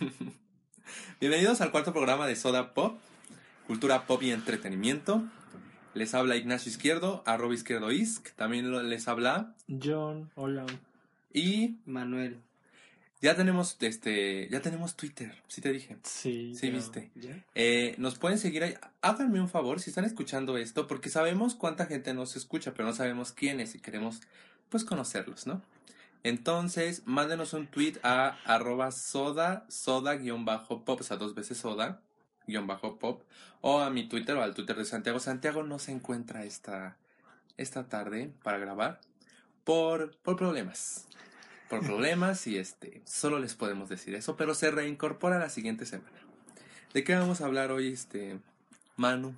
[1.20, 2.98] Bienvenidos al cuarto programa de Soda Pop,
[3.66, 5.24] cultura pop y entretenimiento.
[5.94, 8.30] Les habla Ignacio Izquierdo, arroba izquierdo isc.
[8.36, 9.54] También les habla.
[9.68, 10.66] John, hola.
[11.32, 12.38] Y Manuel.
[13.22, 15.96] ya tenemos este, ya tenemos Twitter, sí te dije.
[16.02, 16.54] Sí.
[16.54, 17.10] Sí, viste.
[17.54, 18.74] Eh, nos pueden seguir ahí.
[19.00, 22.94] Háganme un favor si están escuchando esto, porque sabemos cuánta gente nos escucha, pero no
[22.94, 24.20] sabemos quiénes y queremos
[24.68, 25.62] pues conocerlos, ¿no?
[26.26, 31.56] Entonces, mándenos un tweet a arroba soda, soda guion bajo pop, o sea, dos veces
[31.56, 32.02] soda,
[32.48, 33.22] guion bajo pop,
[33.60, 35.20] o a mi Twitter o al Twitter de Santiago.
[35.20, 36.96] Santiago no se encuentra esta,
[37.56, 39.00] esta tarde para grabar
[39.62, 41.06] por, por problemas.
[41.70, 46.18] Por problemas y este, solo les podemos decir eso, pero se reincorpora la siguiente semana.
[46.92, 48.40] ¿De qué vamos a hablar hoy, este,
[48.96, 49.32] Manu?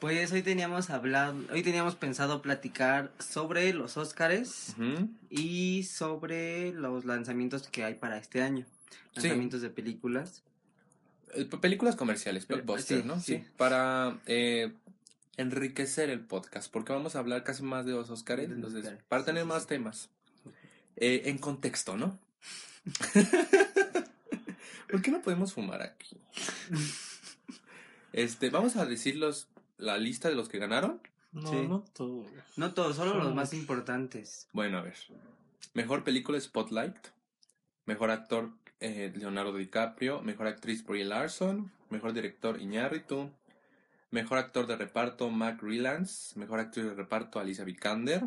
[0.00, 4.74] Pues hoy teníamos hablado, hoy teníamos pensado platicar sobre los Óscares
[5.30, 8.66] y sobre los lanzamientos que hay para este año.
[9.16, 9.22] Sí.
[9.28, 10.42] Lanzamientos de películas.
[11.34, 13.18] Eh, Películas comerciales, Pe- blockbuster, sí, ¿no?
[13.20, 13.36] sí.
[13.38, 13.44] Sí.
[13.56, 14.72] Para eh,
[15.36, 19.24] enriquecer el podcast, porque vamos a hablar casi más de los los entonces, Óscares, para
[19.24, 20.10] tener más temas.
[20.96, 22.18] Eh, en contexto, ¿no?
[24.90, 26.18] ¿Por qué no podemos fumar aquí?
[28.12, 31.00] Este, vamos a decir los, la lista de los que ganaron.
[31.32, 31.66] No, Sí.
[31.68, 32.24] no todo.
[32.56, 34.48] No todos, solo los más importantes.
[34.52, 34.94] Bueno, a ver.
[35.74, 36.96] Mejor película Spotlight.
[37.86, 38.50] Mejor actor
[38.80, 40.22] eh, Leonardo DiCaprio.
[40.22, 41.72] Mejor actriz Brie Larson.
[41.90, 43.30] Mejor director Iñárritu.
[44.10, 46.38] Mejor actor de reparto Mac Rylance.
[46.38, 48.22] Mejor actriz de reparto Alicia Vikander.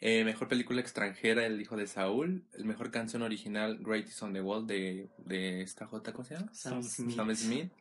[0.00, 2.44] Eh, mejor película extranjera El hijo de Saúl.
[2.52, 6.34] El mejor canción original Great is on the Wall de, de esta J, ¿cómo se
[6.34, 6.54] llama?
[6.54, 7.16] Sam Smith.
[7.16, 7.72] Sam Smith.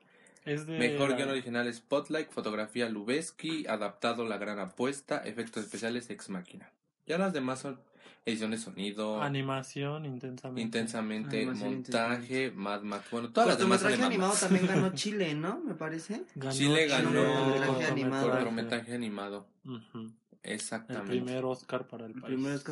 [0.47, 0.77] Es de.
[0.79, 6.71] Mejor la- guion original Spotlight, fotografía Lubeski, adaptado La Gran Apuesta, efectos especiales Ex Máquina.
[7.05, 7.79] Ya las demás son
[8.25, 10.61] edición de sonido, Animación intensamente.
[10.61, 14.41] intensamente, Animación montaje, Mad Max, bueno, todas las demás son de Cortometraje Mad animado Max.
[14.41, 15.59] también ganó Chile, ¿no?
[15.63, 16.23] Me parece.
[16.35, 17.91] Ganó Chile ganó cortometraje cortometraje.
[17.91, 18.31] animado.
[18.31, 20.11] cortometraje animado, Ujú.
[20.43, 21.09] El exactamente.
[21.09, 22.23] primer Oscar para el El país.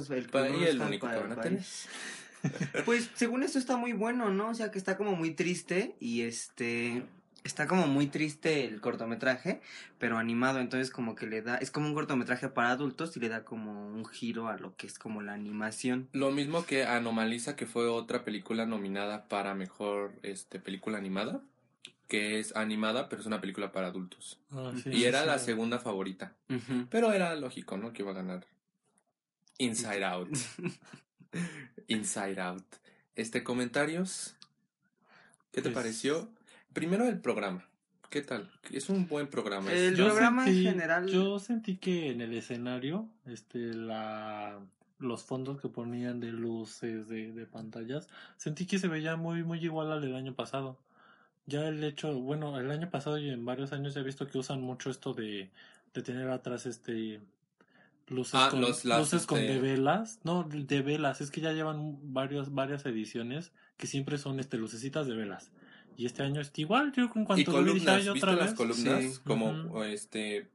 [0.10, 1.62] el primer y el único que van a tener.
[2.86, 4.50] Pues según esto está muy bueno, ¿no?
[4.50, 7.04] O sea que está como muy triste y este
[7.46, 9.62] está como muy triste el cortometraje,
[10.00, 13.30] pero animado, entonces como que le da, es como un cortometraje para adultos y le
[13.30, 16.10] da como un giro a lo que es como la animación.
[16.12, 21.40] Lo mismo que Anomaliza, que fue otra película nominada para mejor este película animada,
[22.08, 24.40] que es animada, pero es una película para adultos.
[24.52, 26.34] Ah, sí, y era sí, la segunda favorita.
[26.90, 27.94] Pero era lógico, ¿no?
[27.94, 28.46] Que iba a ganar
[29.60, 30.30] Inside Out.
[31.88, 32.66] Inside Out.
[33.16, 34.36] Este, comentarios.
[35.52, 36.30] ¿Qué te Pues- pareció?
[36.76, 37.66] Primero el programa.
[38.10, 38.52] ¿Qué tal?
[38.70, 39.72] Es un buen programa.
[39.72, 44.60] El Yo programa en general- Yo sentí que en el escenario, este, la,
[45.00, 49.60] los fondos que ponían de luces, de, de pantallas, sentí que se veía muy, muy
[49.64, 50.78] igual al del año pasado.
[51.46, 54.62] Ya el hecho, bueno, el año pasado y en varios años he visto que usan
[54.62, 55.50] mucho esto de,
[55.94, 57.22] de tener atrás este
[58.10, 61.40] luces Ah, con, los- las, luces con este- de velas, no, de velas, es que
[61.40, 65.52] ya llevan varios, varias ediciones que siempre son este lucecitas de velas.
[65.98, 68.54] Y este año es igual, yo en cuanto y columnas, "Ay, ¿viste otra las vez?".
[68.56, 69.04] columnas?
[69.04, 69.20] Sí.
[69.26, 69.78] Como, Ujú.
[69.78, 70.48] o este,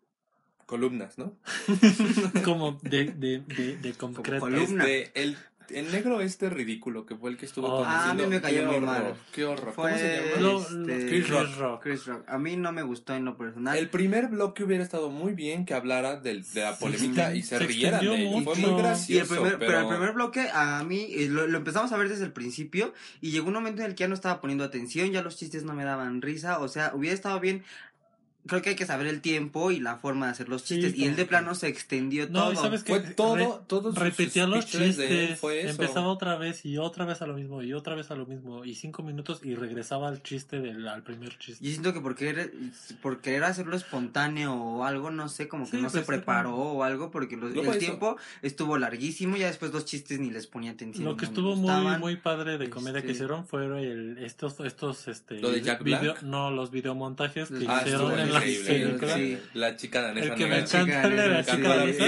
[0.67, 1.37] columnas, ¿no?
[2.45, 4.41] como de, de, de, de concreto.
[4.41, 4.85] columna.
[4.87, 5.37] Este, el,
[5.73, 7.85] el negro este ridículo que fue el que estuvo Oh.
[7.85, 8.05] conduciendo.
[8.07, 9.15] Ah, a mí me cayó muy mal.
[9.33, 9.73] Qué horror.
[9.75, 10.93] Fue ¿Cómo se llama?
[10.93, 11.43] Este, Chris Rock.
[11.45, 11.83] Chris Rock.
[11.83, 12.25] Chris Rock.
[12.29, 13.77] A mí no me gustó en lo personal.
[13.79, 17.59] El primer bloque hubiera estado muy bien que hablara del- de, la polémica y se,
[17.59, 18.45] Se rieran de él.
[18.45, 18.61] Fue mucho.
[18.61, 19.23] muy Y gracioso.
[19.35, 19.71] el primer, pero...
[19.73, 22.93] pero el primer bloque a mí eh, lo, lo empezamos a ver desde el principio
[23.21, 25.65] y llegó un momento en el que ya no estaba poniendo atención, ya los chistes
[25.65, 27.63] no me daban risa, o sea, hubiera estado bien.
[28.51, 30.97] Creo que hay que saber el tiempo y la forma de hacer los Sí, chistes
[30.99, 32.53] y él de plano se extendió No, todo.
[32.53, 35.71] y sabes que Fue todo, todos sus repetía los chistes, fue eso.
[35.71, 38.65] empezaba otra vez y otra vez a lo mismo y otra vez a lo mismo
[38.65, 41.65] y cinco minutos y regresaba al chiste del al primer chiste.
[41.65, 42.53] Yo siento que por querer,
[43.01, 46.57] por querer hacerlo espontáneo o algo, no sé, como que Sí, no se pues, preparó
[46.57, 50.47] o algo, porque los- el eso- tiempo estuvo larguísimo, ya después los chistes ni les
[50.47, 51.05] ponía atención.
[51.05, 54.59] Lo que no estuvo muy muy padre de comedia que Este- hicieron fue el, estos
[54.61, 56.23] estos este ¿Lo de Jack video- Black?
[56.23, 59.09] no los videomontajes que Ah, hicieron en la increíble.
[59.15, 59.39] sí, sí.
[59.55, 62.05] La chica danesa El que me encanta el de la Me chica danesa.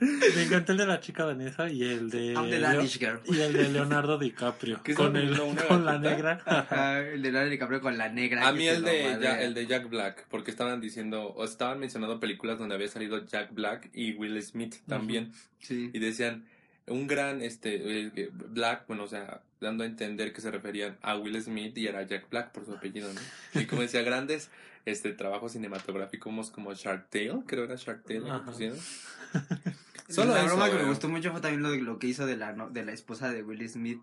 [0.00, 3.20] Me encanta el de la chica danesa y el de girl.
[3.26, 6.40] y el de Leonardo DiCaprio ¿Qué con el ¿No, una con la negra.
[6.44, 8.46] Ajá, el de Leonardo DiCaprio con la negra.
[8.48, 12.58] A mí el de, el de Jack Black, porque estaban diciendo, o estaban mencionando películas
[12.58, 15.32] donde había salido Jack Black y Will Smith también.
[15.60, 15.90] Sí.
[15.92, 16.44] Y decían,
[16.90, 21.16] un gran, este, eh, Black, bueno, o sea, dando a entender que se referían a
[21.16, 23.60] Will Smith y era Jack Black por su apellido, ¿no?
[23.60, 24.50] Y como decía, grandes
[24.86, 28.44] este trabajos cinematográficos como Shark Tale, creo era Shark Tale, ¿no?
[28.44, 28.78] Pusieron.
[30.08, 32.26] Solo la eso, broma que me gustó mucho fue también lo, de- lo que hizo
[32.26, 34.02] de la, no- de la esposa de Will Smith,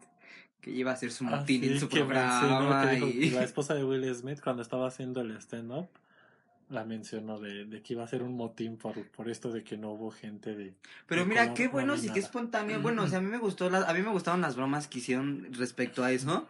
[0.62, 2.88] que iba a hacer su Ah, motín sí, en su programa.
[2.90, 3.30] que dijo y...
[3.32, 5.90] la esposa de Will Smith cuando estaba haciendo el stand-up
[6.70, 9.78] la mencionó de, de que iba a ser un motín por, por esto de que
[9.78, 10.74] no hubo gente de...
[11.08, 12.14] Pero de mira, color qué bueno, sí, nominada.
[12.14, 12.80] qué espontáneo.
[12.82, 15.00] Bueno, o sea, a mí me gustó, la- a mí me gustaron las bromas que
[15.00, 16.48] hicieron respecto a eso.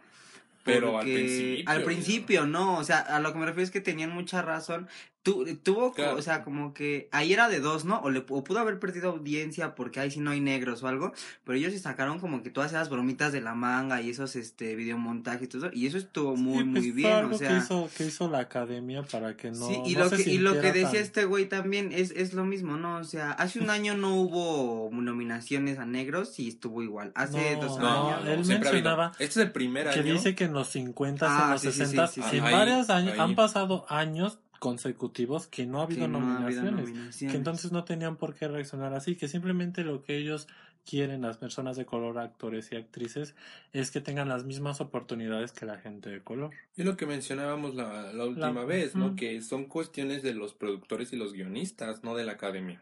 [0.64, 1.64] Pero al principio.
[1.70, 4.88] Al principio, no, o sea, a lo que me refiero es que tenían mucha razón.
[5.32, 6.16] Tu, tuvo, Claro.
[6.16, 8.00] o sea, como que ahí era de dos, ¿no?
[8.00, 11.12] O, le, o pudo haber perdido audiencia porque ahí sí no hay negros o algo,
[11.44, 14.74] pero ellos sí sacaron como que todas esas bromitas de la manga y esos, este,
[14.76, 17.48] videomontajes y todo eso, y eso estuvo muy, Sí, pues muy bien, algo o sea.
[17.50, 19.68] que hizo, que hizo la academia para que no...
[19.68, 22.10] Sí, y, no lo se que, y lo que decía tan- este güey también es,
[22.12, 22.96] es lo mismo, ¿no?
[22.96, 27.12] O sea, hace un año no hubo nominaciones a negros y estuvo igual.
[27.14, 28.28] Hace No, dos No, años.
[28.28, 30.12] él mencionaba Este es el primer que año.
[30.14, 32.36] dice que en los 50 Ah, en los sí, sí, sí, 60 sí, sí.
[32.38, 33.20] en Ahí, varios años ahí.
[33.20, 37.32] han pasado años consecutivos que no ha que habido no ha habido nominaciones nominaciones.
[37.32, 40.48] que entonces no tenían por qué reaccionar así, que simplemente lo que ellos
[40.88, 43.34] quieren, las personas de color, actores y actrices,
[43.72, 46.50] es que tengan las mismas oportunidades que la gente de color.
[46.76, 49.14] Es lo que mencionábamos la, la última La- vez, ¿no?
[49.16, 52.80] Que son cuestiones de los productores y los guionistas, no de la academia.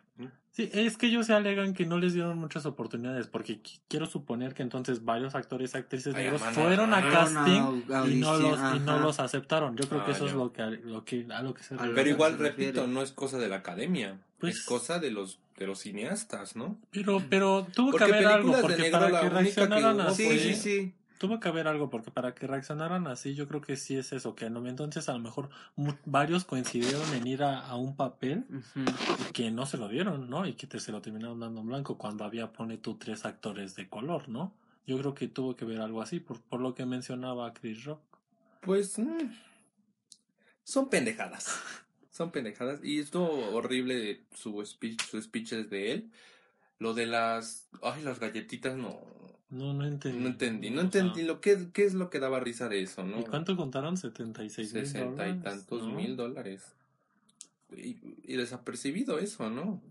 [0.52, 4.06] Sí, es que ellos se alegan que no les dieron muchas oportunidades, porque qui- quiero
[4.06, 8.58] suponer que entonces varios actores y actrices Ay, negros fueron a casting y no los
[8.76, 9.76] y no los aceptaron.
[9.76, 11.94] Yo creo que Ah, eso es lo que lo que a lo que se refiere.
[11.94, 12.70] Pero igual, se refiere.
[12.72, 14.16] repito, no es cosa de la academia.
[14.38, 16.78] Pues- es cosa de los de los cineastas, ¿no?
[16.90, 20.38] Pero, pero tuvo Porque que haber algo, porque negro, para que reaccionaran hubo así, Sí,
[20.38, 20.94] sí, sí.
[21.18, 24.34] tuvo que haber algo, porque para que reaccionaran así, yo creo que sí es eso,
[24.34, 25.48] que no, entonces a lo mejor
[26.04, 28.44] varios coincidieron en ir a, a un papel
[29.32, 30.46] que no se lo dieron, ¿no?
[30.46, 33.74] Y que te, se lo terminaron dando en blanco cuando había, pone tú, tres actores
[33.76, 34.52] de color, ¿no?
[34.86, 38.00] Yo creo que tuvo que ver algo así, por, por lo que mencionaba Chris Rock.
[38.60, 39.30] Pues mm,
[40.64, 41.48] son pendejadas.
[42.16, 42.82] Son pendejadas.
[42.82, 46.10] Y estuvo horrible su speech, sus speeches de él.
[46.78, 47.68] Lo de las.
[47.82, 49.00] Ay, las galletitas no.
[49.50, 50.18] No, no entendí.
[50.18, 50.70] No entendí.
[50.70, 53.20] No sea, entendí lo que qué es lo que daba risa de eso, ¿no?
[53.20, 53.98] ¿Y cuánto contaron?
[53.98, 55.92] 76 mil Sesenta y tantos ¿no?
[55.94, 56.74] mil dólares.
[57.76, 59.82] Y, y desapercibido eso, ¿no?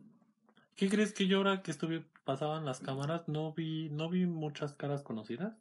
[0.76, 4.74] ¿Qué crees que yo ahora que estuve pasaban las cámaras no vi no vi muchas
[4.74, 5.54] caras conocidas?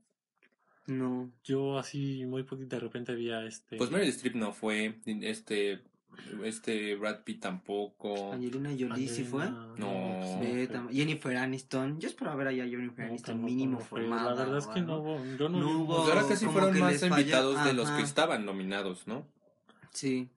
[0.87, 1.31] No.
[1.45, 4.99] Yo así muy poquito de repente vi a este Pues Meryl Streep no fue.
[5.05, 5.83] Este.
[6.45, 8.33] Este Brad Pitt tampoco.
[8.33, 9.49] Angelina Jolie sí fue.
[9.79, 10.41] No.
[10.93, 11.99] Jennifer Aniston.
[12.01, 14.01] Yo espero ver allá a Jennifer No, Aniston tampoco mínimo no fue.
[14.03, 14.31] formada.
[14.35, 16.73] La verdad es que no hubo, yo no, No vi hubo- Pues ahora casi fueron
[16.75, 17.97] que más les falla- invitados de los Ajá.
[17.99, 19.27] que estaban nominados, ¿no?
[19.91, 20.29] Sí.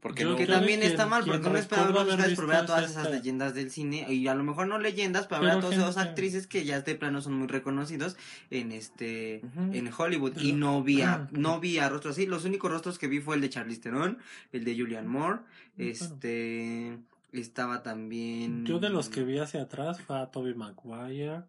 [0.00, 0.36] Porque Yo no.
[0.36, 2.84] Que creo también que está mal, porque uno espera haber Oscars por ver a todas
[2.84, 5.54] es esas esta- leyendas del cine, y a lo mejor no leyendas, pero ver a
[5.54, 8.16] Pero todos esos gente- actrices que ya de plano son muy reconocidos
[8.50, 10.34] en este en Hollywood.
[10.36, 11.40] Y Pero- no vi a, Ujú.
[11.40, 12.26] no vi a rostros así.
[12.26, 14.18] Los únicos rostros que vi fue el de Charlize Theron,
[14.52, 15.40] el de Julian Moore,
[15.76, 15.90] Bueno.
[15.90, 16.96] este
[17.32, 21.42] estaba también Yo de los que vi hacia atrás fue a Toby Maguire.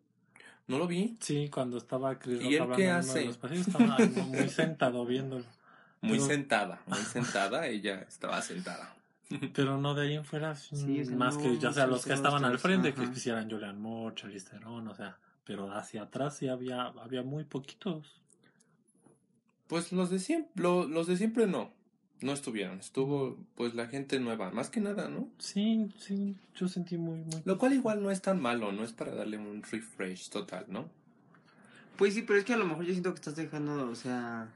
[0.68, 1.18] No lo vi.
[1.20, 3.26] Sí, cuando estaba Chris ¿Y él qué hace?
[3.26, 5.46] los pasillos, estaba muy sentado viéndolo.
[6.02, 7.68] Muy Pero- sentada, muy sentada.
[7.68, 8.96] Ella estaba sentada.
[9.54, 12.14] Pero no de ahí en fuera, Sí, más no, que ya sea sí, los que
[12.14, 16.48] estaban al frente, que quisieran Julian Moore, Charlize Theron, o sea, pero hacia atrás sí
[16.48, 18.22] había, había muy poquitos.
[19.68, 21.72] Pues los de siempre, lo- los de siempre no.
[22.22, 22.80] No estuvieron.
[22.80, 25.30] Estuvo pues la gente nueva, más que nada, ¿no?
[25.38, 27.42] Sí, sí, yo sentí muy, muy...
[27.46, 30.90] Lo cual igual no es tan malo, no es para darle un refresh total, ¿no?
[31.98, 34.50] Pues sí, pero es que a lo mejor yo siento que estás dejando, o sea,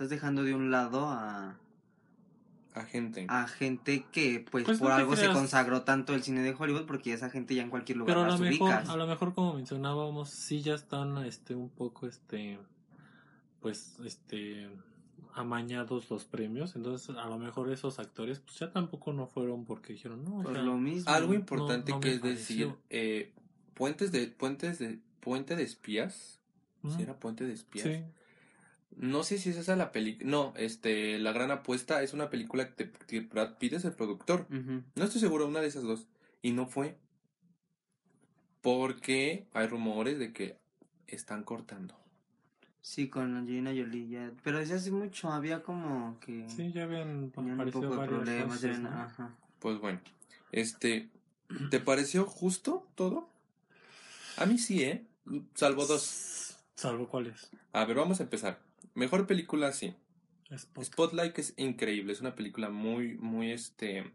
[0.00, 1.58] estás dejando de un lado a,
[2.72, 3.26] A gente.
[3.28, 5.36] a gente que pues, Pues no por te algo se creas.
[5.36, 8.24] consagró tanto el cine de Hollywood porque esa gente ya en cualquier lugar Pero a
[8.24, 8.88] lo las mejor, ubicas.
[8.88, 12.58] a lo mejor como mencionábamos, sí ya están este un poco este
[13.60, 14.70] pues este
[15.34, 19.92] amañados los premios, entonces a lo mejor esos actores pues ya tampoco no fueron porque
[19.92, 21.10] dijeron, no, o Por sea, lo mismo.
[21.12, 22.66] Algo importante no me que es pareció.
[22.68, 23.32] decir, eh,
[23.74, 26.40] puentes de, puentes de, puente de espías.
[26.82, 27.86] Ujú, ¿Sí era puente de espías?
[27.86, 28.02] sí.
[28.96, 30.28] No sé si es esa la película.
[30.30, 33.92] No, este, La Gran Apuesta es una película que, te- que Brad Pitt es el
[33.92, 34.46] productor.
[34.50, 36.06] No estoy seguro, una de esas dos.
[36.42, 36.96] Y no fue.
[38.62, 40.58] Porque hay rumores de que
[41.06, 41.96] están cortando.
[42.82, 44.32] Sí, con Angelina Jolie ya.
[44.42, 48.64] Pero desde hace mucho había como que Sí, ya habían tenían un poco de problemas.
[48.64, 49.34] Ajá.
[49.58, 50.00] Pues bueno,
[50.52, 51.08] este,
[51.70, 53.28] ¿te pareció justo todo?
[54.36, 55.04] A mí sí, ¿eh?
[55.54, 56.56] Salvo dos.
[56.74, 57.50] Salvo cuáles.
[57.72, 58.58] A ver, vamos a empezar.
[58.94, 59.94] Mejor película, sí.
[60.50, 60.84] Spot.
[60.84, 64.12] Spotlight es increíble, es una película muy, muy, este...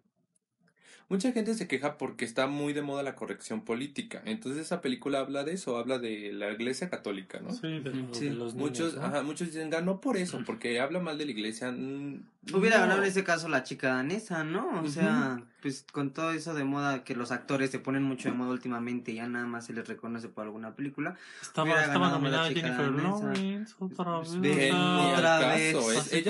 [1.08, 4.24] Mucha gente se queja porque está muy de moda la corrección política.
[4.26, 7.52] Entonces esa película habla de eso, habla de la iglesia católica, ¿no?
[7.54, 8.26] Sí, de, los- sí.
[8.26, 9.04] de los niños, Muchos, ¿no?
[9.04, 11.72] ajá, muchos dicen ganó por eso, porque habla mal de la iglesia.
[11.72, 12.82] Mm, Hubiera no.
[12.84, 14.82] ganado en ese caso la chica danesa, ¿no?
[14.82, 18.36] O sea, pues con todo eso de moda que los actores se ponen mucho de
[18.36, 21.16] moda últimamente y ya nada más se les reconoce por alguna película.
[21.40, 23.26] Estaba, hubiera estaba ganado nominada la chica Jennifer danesa.
[23.26, 24.42] Lawrence, otra vez.
[24.42, 26.14] Ve, Que ni Ah, al otra caso, vez.
[26.14, 26.30] es- que-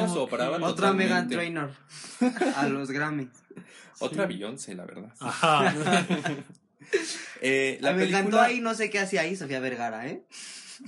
[0.64, 1.30] Otra Megan.
[1.30, 1.72] Trainor
[2.58, 3.30] a los Grammy.
[4.00, 4.34] Otra sí.
[4.34, 5.14] Beyoncé, la verdad.
[5.20, 5.74] Ajá.
[7.42, 8.44] Eh, la me encantó película...
[8.46, 10.24] ahí, no sé qué hacía ahí Sofía Vergara, ¿eh?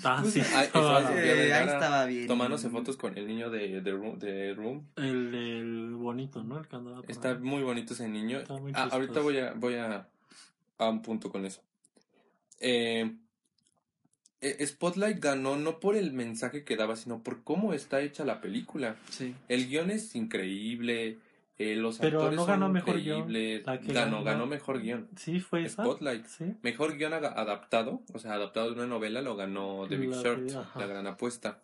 [0.04, 2.28] Ah, sí, Ay, estaba- Sofía Eh, ahí Vergara estaba bien.
[2.28, 4.86] Tomándose fotos con el niño de, de, Room, de Room.
[4.96, 6.60] el, el bonito, ¿no?
[6.60, 7.38] El que andaba por Está ahí.
[7.40, 8.40] muy bonito ese niño.
[8.40, 10.08] Está muy Ah, ahorita voy a, voy a,
[10.78, 11.62] a un punto con eso.
[12.60, 13.12] Eh,
[14.42, 18.40] eh, Spotlight ganó no por el mensaje que daba, sino por cómo está hecha la
[18.40, 18.98] película.
[19.10, 19.34] Sí.
[19.48, 21.18] El guion es increíble,
[21.60, 23.18] eh, los Pero actores no ganó son mejor guion.
[23.20, 23.66] increíbles.
[23.66, 25.08] La que Ganó, ganó- ganó mejor guion.
[25.16, 25.84] Sí, fue esa.
[25.84, 26.26] Spotlight.
[26.28, 26.56] Sí.
[26.62, 30.40] Mejor guion adaptado, o sea, adaptado de una novela, lo ganó The Big La Short,
[30.42, 31.62] de- la gran apuesta.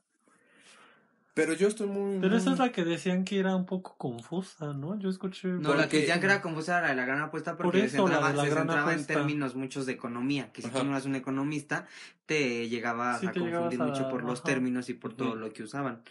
[1.36, 2.20] Pero yo estoy muy...
[2.22, 5.00] Pero esa es la que decían que era un poco confusa, ¿no?
[5.00, 5.48] Yo escuché.
[5.48, 8.06] No, la que decían que era confusa era la gran apuesta porque Por se eso,
[8.06, 10.78] centraba, la se gran centraba en términos muchos de economía, que si Ajá.
[10.80, 11.88] tú no eras un economista,
[12.28, 15.30] te llegabas Sí, a te confundir llegabas a- mucho por los términos y por todo
[15.30, 15.38] Ujú.
[15.40, 16.04] lo que usaban.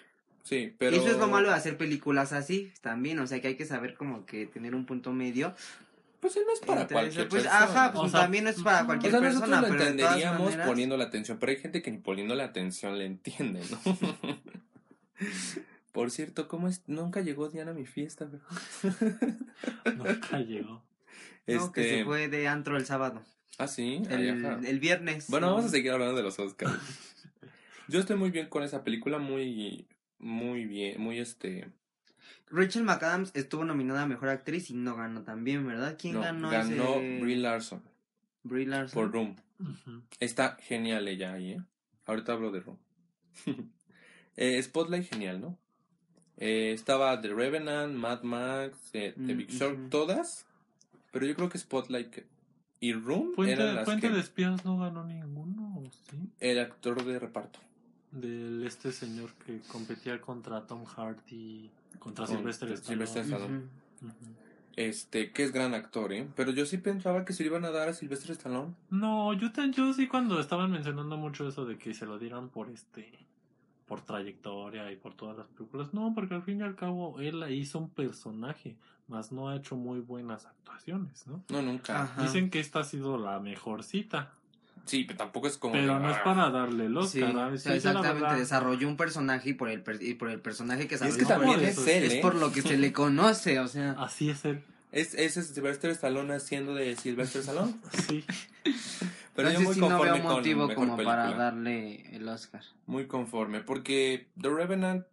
[0.43, 0.97] Sí, pero...
[0.97, 3.65] Y eso es lo malo de hacer películas así también, o sea que hay que
[3.65, 5.55] saber como que tener un punto medio.
[6.21, 7.29] Pues no es para entre cualquier.
[7.29, 7.65] Pues, persona.
[7.65, 8.85] ajá, pues O sea, también no es para ujú.
[8.85, 10.67] O cualquier sea, nosotros persona, lo de todas entenderíamos maneras...
[10.69, 13.81] poniendo la atención, pero hay gente que ni poniendo la atención le entiende, ¿no?
[15.93, 16.83] Por cierto, ¿cómo es?
[16.87, 19.27] Nunca llegó Diana a mi fiesta, ¿verdad?
[19.97, 20.83] Nunca llegó.
[21.47, 23.23] No, que Este, se fue de antro el sábado,
[23.59, 24.03] Ah, sí.
[24.09, 25.27] El, el viernes.
[25.29, 26.73] Bueno, vamos a seguir hablando de los Oscars.
[27.89, 29.87] Yo estoy muy bien con esa película, muy,
[30.23, 31.69] muy bien, muy este.
[32.51, 35.97] Rachel McAdams estuvo nominada a Mejor Actriz y no ganó también, ¿verdad?
[36.01, 36.51] ¿Quién No, ganó?
[36.51, 37.21] ganó ese...
[37.21, 37.83] Brie Larson
[38.43, 38.95] Brie Larson.
[38.95, 39.37] por Room.
[40.21, 41.63] Está genial ella ahí, ¿eh?
[42.07, 42.79] Ahorita hablo de Room.
[44.37, 45.59] eh, Spotlight, genial, ¿no?
[46.39, 50.47] Eh, estaba The Revenant, Mad Max, eh, The Mm, Big Short, todas.
[51.13, 52.25] Pero yo creo que Spotlight
[52.81, 56.19] y Room Puente, eran las Puente que de Espías no ganó ninguno, ¿o ¿sí?
[56.41, 57.61] el actor de reparto.
[58.13, 63.63] Del este señor que competía contra Tom Hardy, contra Con Sylvester Stallone.
[64.75, 66.27] Este, que es gran actor, ¿eh?
[66.35, 68.75] Pero yo sí pensaba que se lo iban a dar a Sylvester Stallone.
[68.91, 72.49] No, yo, te- yo sí cuando estaban mencionando mucho eso de que se lo dieran
[72.49, 73.11] por este
[73.87, 77.45] por trayectoria y por todas las películas, no, porque al fin y al cabo él
[77.53, 78.75] hizo un personaje,
[79.07, 81.45] más no ha hecho muy buenas actuaciones, ¿no?
[81.51, 82.05] No, nunca.
[82.05, 82.23] Ajá.
[82.23, 84.33] Dicen que esta ha sido la mejor cita,
[84.85, 85.75] Sí, pero tampoco es como.
[85.75, 89.55] pero de, no es para darle el Sí, o sea, exactamente, desarrolló un personaje y
[89.55, 91.87] por el, per- y por el personaje que Y es que también por es eso,
[91.89, 92.19] él, es ¿eh?
[92.21, 93.93] por lo que se le conoce, o sea.
[93.93, 97.75] Así es él, Es, ese es Sylvester Stallone haciendo de Sylvester Stallone.
[98.09, 98.25] sí.
[99.35, 102.29] Pero yo Entonces muy sí no conforme veo con motivo mejor como para darle el
[102.29, 102.63] Oscar.
[102.87, 103.61] Muy conforme.
[103.61, 105.07] Porque The Revenant,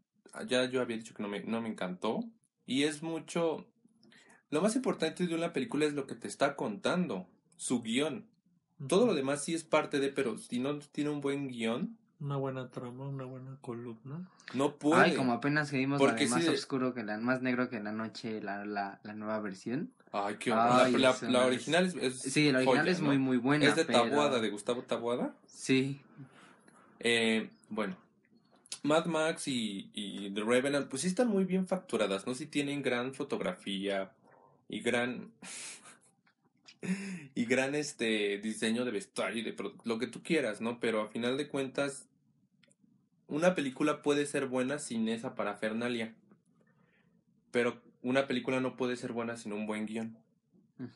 [0.48, 2.24] ya yo había dicho que no me, no me encantó.
[2.66, 3.66] Y es mucho.
[4.50, 7.28] Lo más importante de una película es lo que te está contando.
[7.56, 8.28] Su guion.
[8.88, 12.38] Todo lo demás sí es parte de, pero si no tiene un buen guion, Una
[12.38, 14.28] buena trama, una buena columna.
[14.54, 15.02] no puede.
[15.02, 17.70] Ay, como apenas que vimos la de más sí de- oscuro que la más negro
[17.70, 19.92] que la noche, la, la, la nueva versión.
[20.12, 21.22] Ay, qué Ay, horror.
[21.30, 23.08] La, original es, es Sí, la original joya, es ¿no?
[23.08, 23.66] muy, muy buena.
[23.66, 25.36] Es de pero- Tabuada, de Gustavo Tabuada.
[25.48, 26.02] Sí.
[27.00, 27.96] Eh, bueno,
[28.84, 32.34] Mad Max y, y The Revenant, pues sí están muy bien facturadas, ¿no?
[32.34, 34.12] Sí tienen gran fotografía
[34.68, 35.32] y gran.
[37.36, 40.80] y gran este diseño de vestuario y de lo que tú quieras, ¿no?
[40.80, 42.08] Pero a final de cuentas,
[43.28, 46.16] una película puede ser buena sin esa parafernalia.
[47.52, 50.18] Pero una película no puede ser buena sin un buen guion.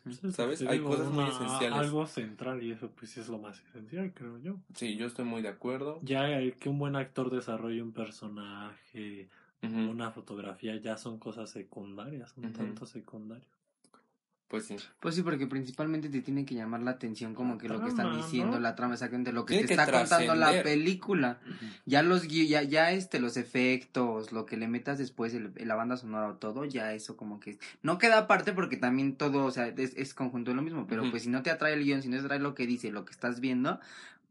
[0.09, 0.61] Sí, ¿Sabes?
[0.61, 1.77] Hay cosas muy una- esenciales.
[1.79, 4.55] Algo central y eso pues es lo más esencial, creo yo.
[4.75, 5.99] Sí, yo estoy muy de acuerdo.
[6.03, 9.27] Ya el que un buen actor desarrolle un personaje,
[9.61, 13.51] una fotografía, ya son cosas secundarias, un tanto secundarias.
[14.53, 14.75] Pues sí.
[15.00, 17.89] Pues sí, porque principalmente te tiene que llamar la atención como La que lo que
[17.89, 18.60] están diciendo, ¿no?
[18.60, 21.39] la trama, exactamente lo que Tiene te que está contando la película.
[21.88, 25.74] Ya los gui- ya, ya este, los efectos, lo que le metas después, el, la
[25.74, 29.50] banda sonora o todo, ya eso como que no queda aparte porque también todo, o
[29.50, 32.03] sea, es, es conjunto de lo mismo, pero pues si no te atrae el guion,
[32.03, 33.79] si no te atrae lo que dice, lo que estás viendo,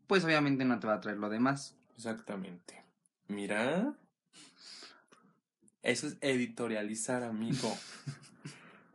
[0.06, 1.74] pues obviamente no te va a atraer lo demás.
[1.96, 2.80] Exactamente.
[3.26, 3.92] Mira.
[5.82, 7.76] Eso es editorializar, amigo.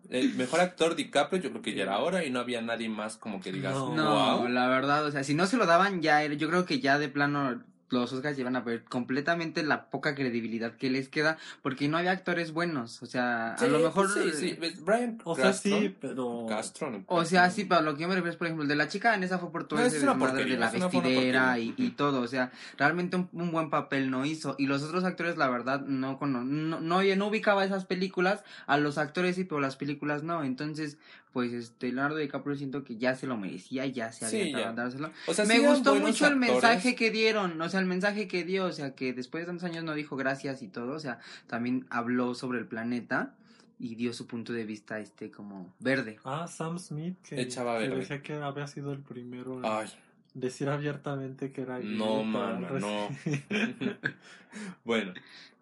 [0.09, 3.17] El mejor actor DiCaprio yo creo que ya era ahora y no había nadie más
[3.17, 3.93] como que digas, No.
[3.95, 4.47] No, wow.
[4.47, 6.97] la verdad, o sea, si no se lo daban ya, era- yo creo que ya
[6.97, 11.87] de plano los Oscars iban a ver completamente la poca credibilidad que les queda, porque
[11.87, 14.09] no había actores buenos, o sea, a lo mejor...
[14.11, 14.57] Sí, sí.
[14.81, 16.45] Brian O sea, sí, pero...
[16.49, 18.69] Castro, no, O sea, sí, pero lo que yo me refiero es, por ejemplo, el
[18.69, 21.91] de la chica en esa fue por todo No, ese de la vestidera y, y
[21.91, 24.55] todo, o sea, realmente un, un buen papel no hizo.
[24.57, 28.77] Y los otros actores, la verdad, no, cono- no, no, no ubicaba esas películas, a
[28.77, 30.43] los actores sí, pero las películas no.
[30.43, 30.97] Entonces,
[31.33, 34.73] pues, este, Leonardo DiCaprio siento que ya se lo merecía, ya se había Sí, ya.
[34.73, 35.11] dárselo.
[35.27, 38.43] O sea, Me sí gustó mucho el mensaje que dieron, o sea, el mensaje que
[38.43, 41.19] dio, o sea, que después de tantos años no dijo gracias y todo, o sea,
[41.47, 43.35] también habló sobre el planeta
[43.79, 46.17] y dio su punto de vista, este, como verde.
[46.23, 47.99] Ah, Sam Smith, que, Echaba que verde.
[47.99, 49.87] decía que había sido el primero en Ay,
[50.33, 53.09] decir abiertamente que era no, mano, no.
[54.83, 55.13] bueno,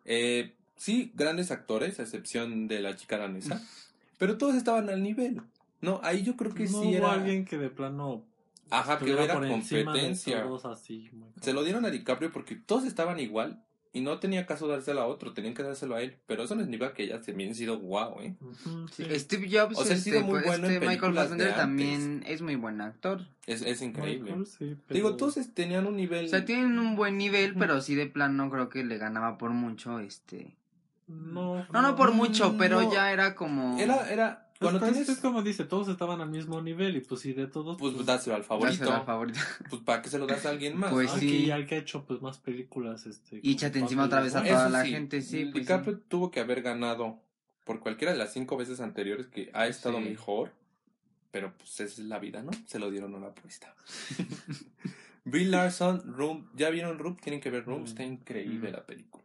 [0.05, 3.61] eh, sí, grandes actores, a excepción de la chica danesa,
[4.17, 5.41] pero todos estaban al nivel.
[5.85, 7.11] No, ahí yo creo que no sí hubo era.
[7.13, 8.25] alguien que de plano
[8.69, 10.43] Ajá, que de competencia.
[10.43, 11.09] todos así.
[11.13, 13.61] muy Se lo dieron a DiCaprio porque todos estaban igual
[13.93, 16.17] y no tenía caso dárselo a otro, tenían que dárselo a él.
[16.25, 18.35] Pero eso no significa que ella también ha sido guau, ¿eh?
[18.91, 19.05] Sí.
[19.19, 21.29] Steve Jobs, O sea, ha este, sido muy pues, bueno en este Michael películas de
[21.37, 23.25] Fassbender también es muy buen actor.
[23.45, 24.31] Es, es increíble.
[24.31, 26.25] Michael, sí, pero- Digo, todos tenían un nivel.
[26.25, 29.51] O sea, tienen un buen nivel, pero sí de plano creo que le ganaba por
[29.51, 30.57] mucho, este...
[31.07, 33.77] No, No, no por mucho, pero ya era como...
[33.79, 34.44] Era, era.
[34.59, 35.09] Cuando es, que tienes.
[35.09, 37.77] es como dice, todos estaban al mismo nivel y pues si de todos...
[37.77, 38.85] Pues dáselo al favorito.
[38.85, 39.39] será favorito.
[39.69, 40.91] Pues para que se lo das a alguien más.
[40.93, 41.15] Pues ¿no?
[41.15, 41.51] aquí sí.
[41.51, 44.61] al que ha hecho pues más películas este Y échate encima otra vez a toda
[44.65, 47.19] Eso la sí, gente, sí, el pues DiCaprio tuvo que haber ganado
[47.65, 50.05] por cualquiera de las cinco veces anteriores que ha estado Sí.
[50.05, 50.51] mejor.
[51.31, 52.51] Pero pues esa es la vida, ¿no?
[52.65, 53.75] Se lo dieron a la apuesta.
[55.25, 56.47] Bill Larson, Room.
[56.55, 57.17] ¿Ya vieron Room?
[57.17, 57.81] Tienen que ver Room.
[57.81, 57.85] Mm.
[57.85, 58.73] Está increíble Mm.
[58.73, 59.23] la película.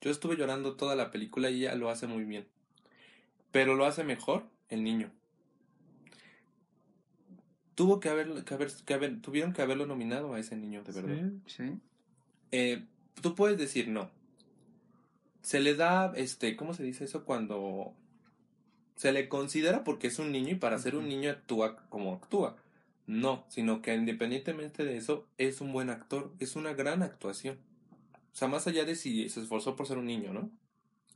[0.00, 2.46] Yo estuve llorando toda la película y ella lo hace muy bien.
[3.50, 5.10] Pero lo hace mejor el niño.
[7.74, 10.92] Tuvo que haber, que haber, que haber- tuvieron que haberlo nominado a ese niño, de
[10.92, 11.30] verdad.
[11.46, 11.56] Sí.
[11.56, 11.78] Sí.
[12.52, 12.84] Eh,
[13.22, 14.10] tú puedes decir no.
[15.42, 17.24] Se le da, este, ¿cómo se dice eso?
[17.24, 17.94] Cuando
[18.96, 22.56] se le considera porque es un niño y para ser un niño actúa como actúa.
[23.06, 27.56] No, sino que independientemente de eso, es un buen actor, es una gran actuación.
[28.32, 30.50] O sea, más allá de si se esforzó por ser un niño, ¿no?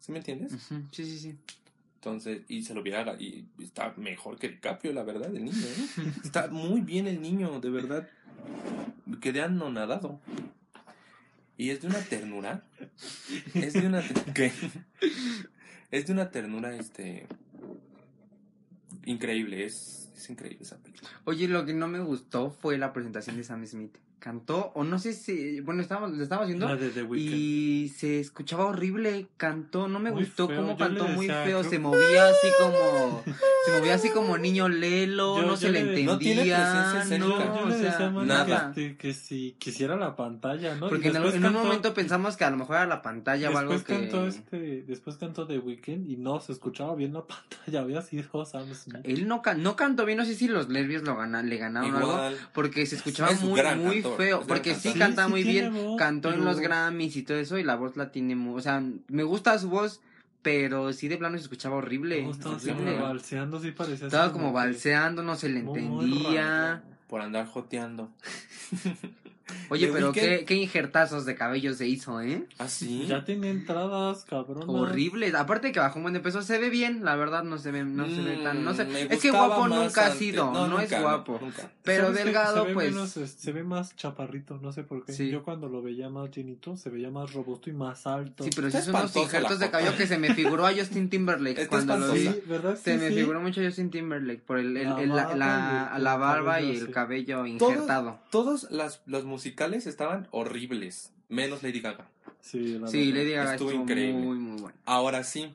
[0.01, 0.53] ¿Sí me entiendes?
[0.91, 1.39] Sí, sí, sí.
[2.05, 6.13] Entonces, y se lo hubiera, y está mejor que DiCaprio, la verdad, el niño, ¿eh?
[6.23, 8.07] Está muy bien el niño, de verdad.
[9.23, 10.21] Quedé anonadado.
[11.57, 12.63] Y es de una ternura.
[13.55, 14.03] Es de una.
[14.35, 14.53] ¿Qué?
[15.91, 17.27] Es de una ternura, este.
[19.07, 21.11] Increíble, es, es increíble esa película.
[21.25, 23.97] Oye, lo que no me gustó fue la presentación de Sam Smith.
[24.21, 27.35] Cantó, o no sé si, bueno, estábamos, lo estábamos viendo La de The Weeknd.
[27.35, 31.59] y se escuchaba horrible, cantó, no me Muy gustó feo, cómo cantó muy decía, feo,
[31.61, 33.23] creo- se movía así como,
[33.67, 37.19] se movía así como niño lelo, Yo- no yo se le entendía, No tiene presencia
[37.19, 37.35] no,
[37.67, 38.73] o sea, nada.
[38.75, 40.89] que, este, que si quisiera la pantalla, ¿no?
[40.89, 43.59] Porque en, después en un momento pensamos que a lo mejor era la pantalla o
[43.59, 44.09] algo Después que...
[44.09, 48.43] cantó este, después cantó The Weeknd y no se escuchaba bien la pantalla, había sido
[48.47, 49.01] Sam Smith.
[49.05, 52.21] Él no, no cantó bien, no sé si los nervios lo gana- le ganaron algo,
[52.53, 53.63] porque se escuchaba Es muy, muy
[54.03, 54.99] cantor, feo, porque sí cantor.
[54.99, 57.97] canta Sí, muy bien, voz, cantó en los Grammys y todo eso, y la voz
[57.97, 60.01] la tiene muy, o sea, me gusta su voz,
[60.43, 62.93] pero sí de plano se escuchaba horrible, No, estaba horrible.
[62.95, 66.83] como balseando, sí parecía así Estaba como balseando, no se le entendía.
[67.09, 68.11] Por andar joteando.
[69.69, 72.45] Oye, The pero qué, qué injertazos de cabello se hizo, ¿eh?
[72.59, 73.07] ¿Ah, sí?
[73.07, 74.65] Ya tenía entradas, cabrón.
[74.69, 75.33] Horrible.
[75.37, 77.85] Aparte que bajó un buen de peso, se ve bien, la verdad no se ve,
[77.85, 78.85] no se ve tan, no sé.
[78.85, 81.39] Mm, me Es que guapo nunca ha sido, no, es nunca, guapo.
[81.41, 81.71] nunca.
[81.83, 82.91] Pero delgado, se pues.
[82.93, 85.13] menos, es- se ve más chaparrito, no sé por qué.
[85.13, 85.31] Sí.
[85.31, 88.45] Yo cuando lo veía más llenito, se veía más robusto y más alto.
[88.45, 91.61] Sí, pero sí son unos injertos de cabello que se me figuró a Justin Timberlake
[91.63, 92.29] Está cuando lo vi.
[92.29, 92.77] Sí, ¿verdad?
[92.77, 95.35] Se Sí, me figuró mucho a Justin Timberlake por el, el- La el- la, barba
[95.37, 98.19] la- y el la barba y cabello, el injertado.
[98.31, 102.07] Todos las, los musicales estaban horribles, menos Lady Gaga.
[102.41, 103.19] Sí, la Sí, verdad.
[103.23, 104.13] Lady Gaga Estuvo estuvo increíble.
[104.21, 104.77] muy, muy bueno.
[104.85, 105.53] Ahora sí.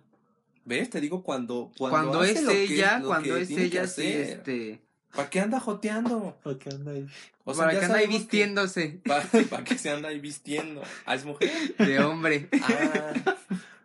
[0.66, 0.90] ¿Ves?
[0.90, 3.88] Te digo cuando cuando, Cuando, hace es lo que- ella, lo cuando que es ella,
[3.88, 4.82] sí, este...
[5.16, 6.38] ¿Para qué anda joteando?
[6.44, 7.08] ¿Para qué anda ahí?
[7.44, 10.84] O sea, para que anda ahí vistiéndose ¿Para, para qué se anda ahí vistiendo?
[11.06, 11.50] ¿Ah, es mujer?
[11.78, 12.48] de hombre.
[12.62, 13.14] Ah.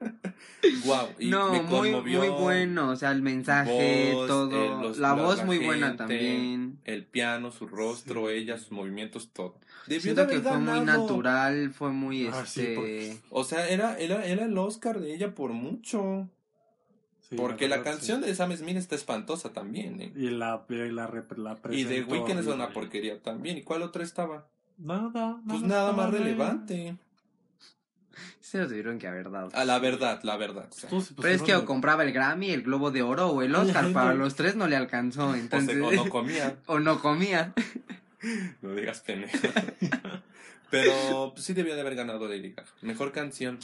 [0.86, 1.08] Wow.
[1.18, 4.98] Y no, me muy, conmovió muy bueno, o sea, el mensaje, voz, todo, eh, los-
[4.98, 6.78] la la- voz la muy buena gente, también.
[6.84, 9.58] El piano, su rostro, ella, sus movimientos, todo.
[9.86, 11.02] Debió Siento que fue muy ganado.
[11.02, 12.74] natural, fue muy, Ah, sí, este...
[12.76, 16.30] porque- O sea, era, era, era el Oscar de ella por mucho.
[17.28, 18.28] Sí, porque la, verdad, canción sí.
[18.28, 20.00] de Sam Smith está espantosa también.
[20.00, 20.12] ¿eh?
[20.16, 23.58] Y la, y la, la Y The Weeknd es una porquería también.
[23.58, 24.46] ¿Y cuál otra estaba?
[24.78, 26.96] Nada, Pues nada nada más relevante.
[28.40, 29.50] Se lo tuvieron que haber dado.
[29.54, 30.68] A la verdad, la verdad.
[31.16, 33.92] Pero es que o compraba el Grammy, el Globo de Oro o el Oscar.
[33.92, 35.28] Para los tres no le alcanzó.
[35.28, 36.56] o, se- Entonces, o no comía.
[36.66, 37.52] o no comía.
[38.62, 39.38] No digas pendejo.
[40.70, 42.68] Pero pues, sí debió de haber ganado Lady Gaga.
[42.82, 43.58] Mejor canción.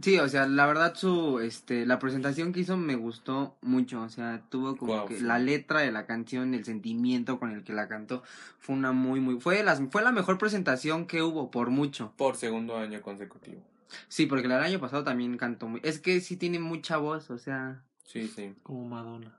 [0.00, 4.08] Sí, o sea, la verdad su, este, la presentación que hizo me gustó mucho, o
[4.08, 5.22] sea, tuvo como que sí.
[5.22, 8.22] la letra de la canción, el sentimiento con el que la cantó,
[8.58, 12.12] fue una muy, muy, fue las, fue la mejor presentación que hubo, por mucho.
[12.16, 13.62] Por segundo año consecutivo.
[14.08, 17.30] Sí, porque la del año pasado también cantó muy, es que sí tiene mucha voz,
[17.30, 18.54] o sea, Sí, sí.
[18.62, 19.36] Como Madonna.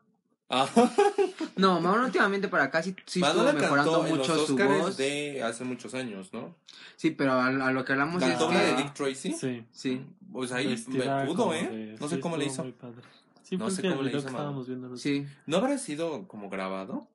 [0.50, 0.68] Ah,
[1.58, 4.54] no, Madonna últimamente para acá sí, sí estuvo Madonna mejorando cantó en mucho los su
[4.54, 6.56] Oscars voz, de hace muchos años, ¿no?
[6.98, 9.32] sí, pero a, a lo que hablamos es Cantó que, una de Dick Tracy.
[9.34, 9.64] Sí.
[9.72, 11.68] sí, Pues ahí Vestida me pudo, ¿eh?
[11.68, 12.64] de- No sé sí, cómo le hizo.
[12.64, 13.02] muy padre.
[13.44, 14.88] Sí, No pues sé que cómo el le hizo que estábamos viendo.
[14.90, 15.26] los- sí.
[15.46, 17.08] ¿No habrá sido como grabado?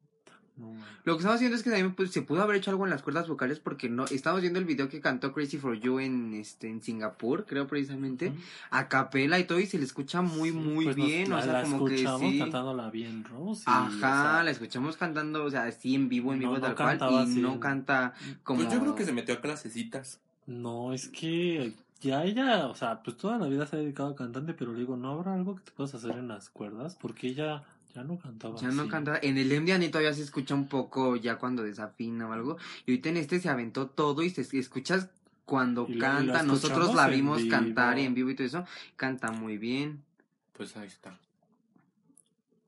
[0.60, 0.72] No.
[1.04, 3.02] Lo que estamos haciendo es que también pues, se pudo haber hecho algo en las
[3.02, 6.68] cuerdas vocales porque no estamos viendo el video que cantó Crazy for You en este
[6.68, 8.36] en Singapur, creo precisamente, Ujú.
[8.70, 11.40] a capela y todo y se le escucha muy Sí, muy pues nos- bien, o
[11.42, 12.38] sea, la como que escuchamos sí.
[12.38, 13.62] cantándola bien, Rose.
[13.66, 16.60] y, Ajá, o sea, la escuchamos cantando, o sea, así en vivo, en vivo no
[16.60, 18.12] tal cual y así no canta
[18.44, 20.20] como Pues yo creo que se metió a clasecitas.
[20.46, 24.16] No, es que ya ella, o sea, pues toda la vida se ha dedicado a
[24.16, 26.96] cantante, pero le digo, ¿no habrá algo que te puedas hacer en las cuerdas?
[27.00, 27.62] Porque ella
[27.94, 28.90] ya no cantaba ya no así.
[28.90, 32.92] canta, en el MDNI todavía se escucha un poco ya cuando desafina o algo, y
[32.92, 35.08] ahorita en este se aventó todo y se escuchas
[35.44, 38.06] cuando Y la- y la canta, nosotros la vimos cantar vivo.
[38.06, 38.64] en vivo y todo eso,
[38.96, 40.02] canta muy bien.
[40.52, 41.18] Pues ahí está.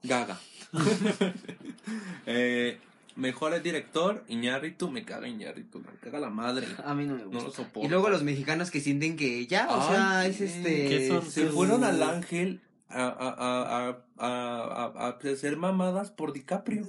[0.02, 0.40] Gaga.
[2.26, 2.78] eh,
[3.16, 4.90] mejor director, Iñárritu.
[4.90, 5.78] Me caga Iñárritu.
[5.78, 6.66] Me caga la madre.
[6.84, 7.44] A mí no me No gusta.
[7.44, 7.86] lo soporto.
[7.86, 11.22] Y luego los mexicanos que sienten que ya, o Ay, sea, es este.
[11.30, 12.60] Se fueron al ángel
[12.92, 16.86] a, a, a, a, a, a- a hacer mamadas por DiCaprio.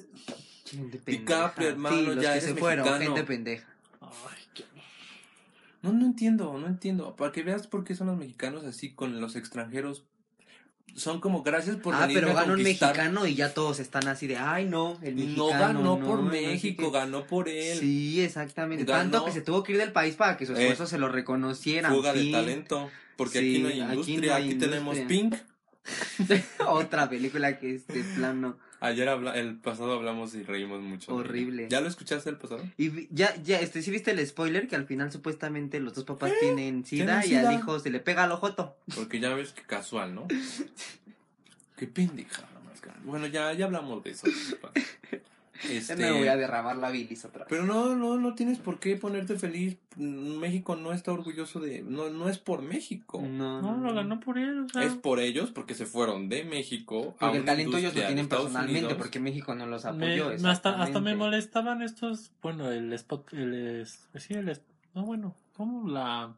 [1.05, 3.15] DiCaprio, hermano, Sí, ya eres se fueron, mexicano.
[3.15, 3.67] gente pendeja.
[4.01, 4.63] Ay, qué-
[5.81, 7.15] No, no entiendo, no entiendo.
[7.15, 10.03] Para que veas por qué son los mexicanos así con los extranjeros.
[10.95, 14.37] Son como gracias por ah, pero ganó un mexicano y ya todos están así de,
[14.37, 15.59] ay, no, el No mexicano.
[15.59, 16.99] ganó no, por no sé México, qué".
[16.99, 17.79] ganó por él.
[17.79, 18.83] Sí, exactamente.
[18.85, 19.09] Ganó.
[19.11, 21.07] Tanto que se tuvo que ir del país para que su Eh, esfuerzo se lo
[21.09, 21.91] reconocieran.
[21.91, 22.31] Fuga de sí.
[22.31, 22.91] talento.
[23.17, 24.35] Porque Sí, aquí no hay industria.
[24.35, 25.07] Aquí, hay tenemos industria.
[25.07, 25.35] Pink.
[26.67, 28.57] Otra película que es de plano.
[28.79, 31.15] Ayer habla, el pasado hablamos y reímos mucho.
[31.15, 31.67] Horrible.
[31.69, 32.63] ¿Ya lo escuchaste el pasado?
[32.77, 36.33] Y ya, ya, este, sí viste el spoiler que al final supuestamente los dos papás
[36.41, 38.75] tienen sida ¿Tienen y al hijo se le pega al ojoto.
[38.93, 40.27] Porque ya ves que casual, ¿no?
[41.77, 42.81] Qué pendejada más.
[43.05, 44.27] Bueno, ya, ya hablamos de eso.
[45.69, 47.47] Este, me voy a derramar la bilis otra vez.
[47.49, 49.77] Pero no, no, no tienes por qué ponerte feliz.
[49.97, 51.81] México no está orgulloso de...
[51.83, 53.21] No, no es por México.
[53.21, 54.83] No, No, lo ganó por o sea.
[54.83, 58.27] Es por ellos porque se fueron de México a Porque el talento ellos lo tienen
[58.27, 58.93] personalmente, Unidos.
[58.97, 60.49] porque México no los Me- apoyó.
[60.49, 64.61] hasta, hasta me molestaban estos, bueno, el spot, el es, sí, el es-
[64.95, 66.33] no, bueno, ¿cómo la,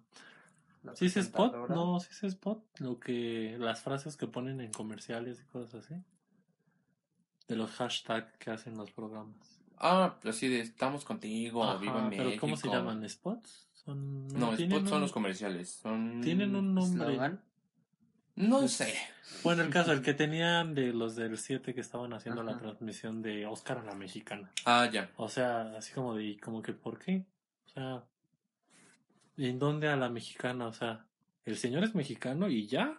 [0.94, 1.70] sí es spot?
[1.70, 5.96] No, sí es spot, lo que, las frases que ponen en comerciales y cosas así,
[7.48, 9.60] de los hashtags que hacen los programas.
[9.78, 12.24] Ah, así de estamos contigo, Ajá, vivo en México.
[12.30, 13.08] pero ¿cómo se llaman?
[13.08, 13.68] ¿Spots?
[13.74, 15.70] Son, No, spots son los comerciales.
[15.70, 16.22] Son...
[16.22, 17.08] Tienen un nombre.
[17.08, 17.42] ¿Eslogan?
[18.36, 18.94] No sé.
[19.44, 23.22] Bueno, el caso, el que tenían de los del 7 que estaban haciendo la transmisión
[23.22, 24.52] de Oscar a la mexicana.
[24.66, 25.12] Ah, ya.
[25.18, 27.26] O sea, así como de, como que, ¿por qué?
[27.66, 28.04] O sea,
[29.38, 30.68] ¿en dónde a la mexicana?
[30.68, 31.06] O sea,
[31.46, 32.98] el señor es mexicano y ya,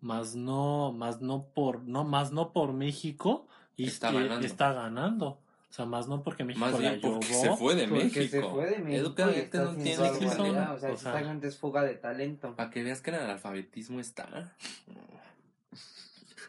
[0.00, 3.48] más no, más no por, no, más no por México
[3.82, 4.46] y Está ganando.
[4.46, 5.26] está ganando.
[5.28, 7.42] O sea, más no porque México Más la bien porque llevó.
[7.42, 8.28] se fue de Porque México.
[8.30, 9.08] se fue de México.
[9.08, 12.56] No que son- allá, O sea, o esta sea- gente es fuga de talento.
[12.56, 14.52] Para que veas que el analfabetismo está.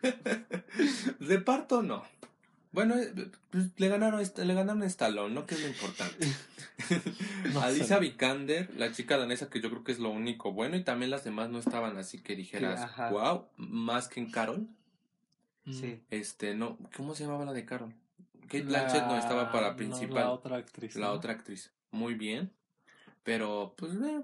[1.19, 2.03] Reparto no.
[2.71, 3.13] Bueno, eh,
[3.49, 5.45] pues, le ganaron le ganaron Stallone, ¿no?
[5.45, 6.27] Que es lo importante.
[7.53, 7.99] No Alicia.
[7.99, 11.23] Vikander, la chica danesa que yo creo que es lo único bueno y también las
[11.23, 13.09] demás no estaban así que dijeras, ajá.
[13.11, 14.67] wow, más que en Carol.
[15.65, 16.03] Sí.
[16.09, 17.93] Este, no, ¿cómo se llamaba la de Carol?
[18.43, 20.15] Kate La- Blanchett no estaba para no, principal.
[20.15, 20.95] la otra actriz.
[20.95, 21.13] la ¿no?
[21.13, 21.71] otra actriz.
[21.91, 22.51] Muy bien.
[23.23, 24.21] Pero, pues, eh,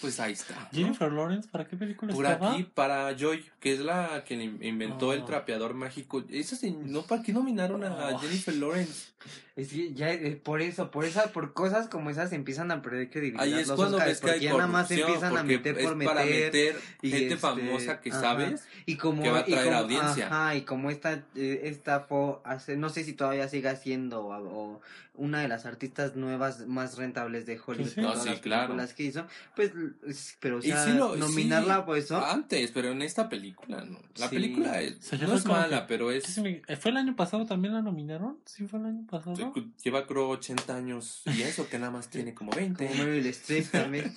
[0.00, 0.54] pues ahí está.
[0.72, 2.52] Jennifer Lawrence, ¿para qué película Por estaba?
[2.52, 5.26] aquí, para Joy, que es la que in- inventó el Ah.
[5.26, 6.22] trapeador mágico.
[6.30, 8.18] Esa se- no, ¿para qué nominaron a Ah.
[8.20, 9.08] Jennifer Lawrence?
[9.56, 13.10] Es que ya, eh, por eso, por esa, por cosas como esas empiezan a perder
[13.10, 13.42] credibilidad.
[13.42, 15.74] Ahí es los cuando Oscars, ves que hay ya nada más corrupción, empiezan a meter
[16.04, 16.76] para meter.
[17.02, 18.20] y gente este, famosa que ajá.
[18.20, 18.64] sabes.
[18.86, 20.26] Y como, que va a y como- audiencia.
[20.28, 22.06] Ajá, y como esta, eh, esta
[22.44, 24.36] hace, no sé si todavía siga siendo o,
[24.76, 24.80] o
[25.14, 27.88] una de las artistas nuevas más rentables de Hollywood.
[27.88, 28.00] Sí, sí.
[28.00, 28.76] No, sí, las claro.
[28.96, 29.26] que hizo,
[29.58, 29.72] Pues,
[30.06, 32.24] es- pero o Y sea, sí lo- nominarla sí, por eso.
[32.24, 33.98] Antes, pero en esta película no.
[34.16, 34.36] La Sí.
[34.36, 36.40] película es- O sea, yo no es mala, que- pero ¿Qué es...
[36.80, 38.38] ¿Fue el año pasado también la nominaron?
[38.44, 39.34] Sí, fue el año pasado.
[39.82, 42.86] Lleva creo 80 años y eso que nada más tiene como 20.
[42.86, 44.14] Como Meryl Streep también.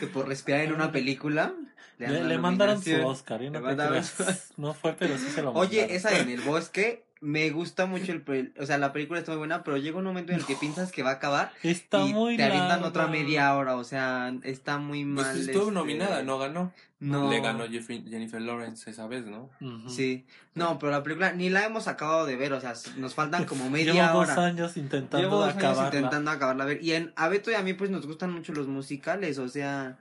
[0.00, 1.54] que por respirar en una película.
[1.98, 2.92] Le, le mandaron su.
[3.06, 3.40] Oscar.
[3.40, 4.02] Le No, mandaron
[4.58, 5.96] no fue, pero sí se lo Oye, mandaron.
[5.96, 7.06] esa en el bosque.
[7.24, 8.52] Me gusta mucho el.
[8.60, 10.92] O sea, la película está muy buena, pero llega un momento en el que piensas
[10.92, 11.52] que va a acabar.
[11.62, 12.86] Está y muy te avientan larga.
[12.88, 13.76] otra media hora.
[13.76, 15.38] O sea, está muy Pues mal.
[15.40, 16.70] estuvo este, nominada, no ganó.
[17.00, 17.30] No.
[17.30, 19.48] Le ganó Jennifer Lawrence esa vez, ¿no?
[19.88, 20.26] Sí.
[20.54, 22.52] No, pero la película ni la hemos acabado de ver.
[22.52, 24.44] O sea, nos faltan como media Llevo dos hora.
[24.46, 25.86] años intentando Llevo dos años acabarla.
[25.98, 26.82] intentando acabarla a ver.
[26.84, 29.38] Y en, a Beto y a mí, pues nos gustan mucho los musicales.
[29.38, 29.96] O sea,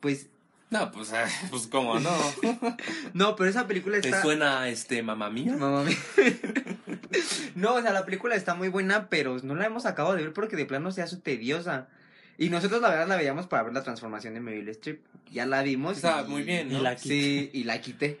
[0.00, 0.28] pues.
[0.70, 2.10] No, pues, ah, pues cómo no.
[3.14, 4.22] No, pero esa película ¿Te está.
[4.22, 5.54] suena este mamá mía?
[5.56, 5.96] Mamá mía.
[7.54, 10.32] no, o sea, la película está muy buena, pero no la hemos acabado de ver
[10.32, 11.88] porque de plano se hace tediosa.
[12.38, 15.00] Y nosotros la verdad la veíamos para ver la transformación de Meryl Streep.
[15.30, 15.96] Ya la vimos.
[15.96, 16.78] Está y- muy bien, ¿no?
[16.78, 17.08] Y la quité.
[17.08, 18.20] Sí, y la quité.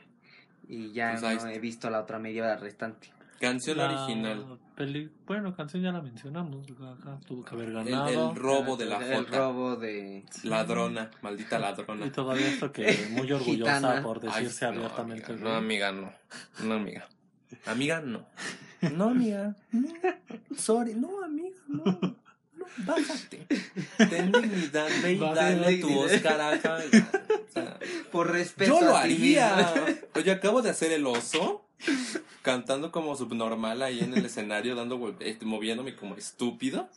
[0.68, 3.08] Y ya Pues no he visto la otra media hora restante.
[3.40, 4.58] Canción La original.
[4.76, 6.66] peli- Bueno, canción ya la mencionamos.
[6.80, 8.30] Ajá, tuvo que haber El, ganado.
[8.30, 9.38] el robo de la El Jota.
[9.38, 10.24] robo de...
[10.44, 12.12] Ladrona, maldita Y ladrona.
[12.12, 14.02] todavía esto que muy orgullosa Gitana.
[14.02, 15.32] por decirse Ay, no, abiertamente.
[15.32, 16.12] amiga, No, amiga, no.
[16.64, 17.08] No, amiga.
[17.66, 18.26] Amiga, no.
[18.92, 19.54] No, amiga.
[19.72, 19.88] No.
[20.56, 20.94] Sorry.
[20.94, 21.84] No, amiga, no.
[21.84, 23.46] No, bájate.
[24.10, 25.98] Ten dignidad, ve y dale tu.
[26.00, 26.78] Oscar acá.
[26.78, 27.78] O sea,
[28.10, 29.74] Por respeto yo lo a haría.
[30.14, 31.65] Oye, acabo de hacer el oso.
[32.42, 36.88] Cantando como subnormal ahí en el escenario, dando este, moviéndome como estúpido.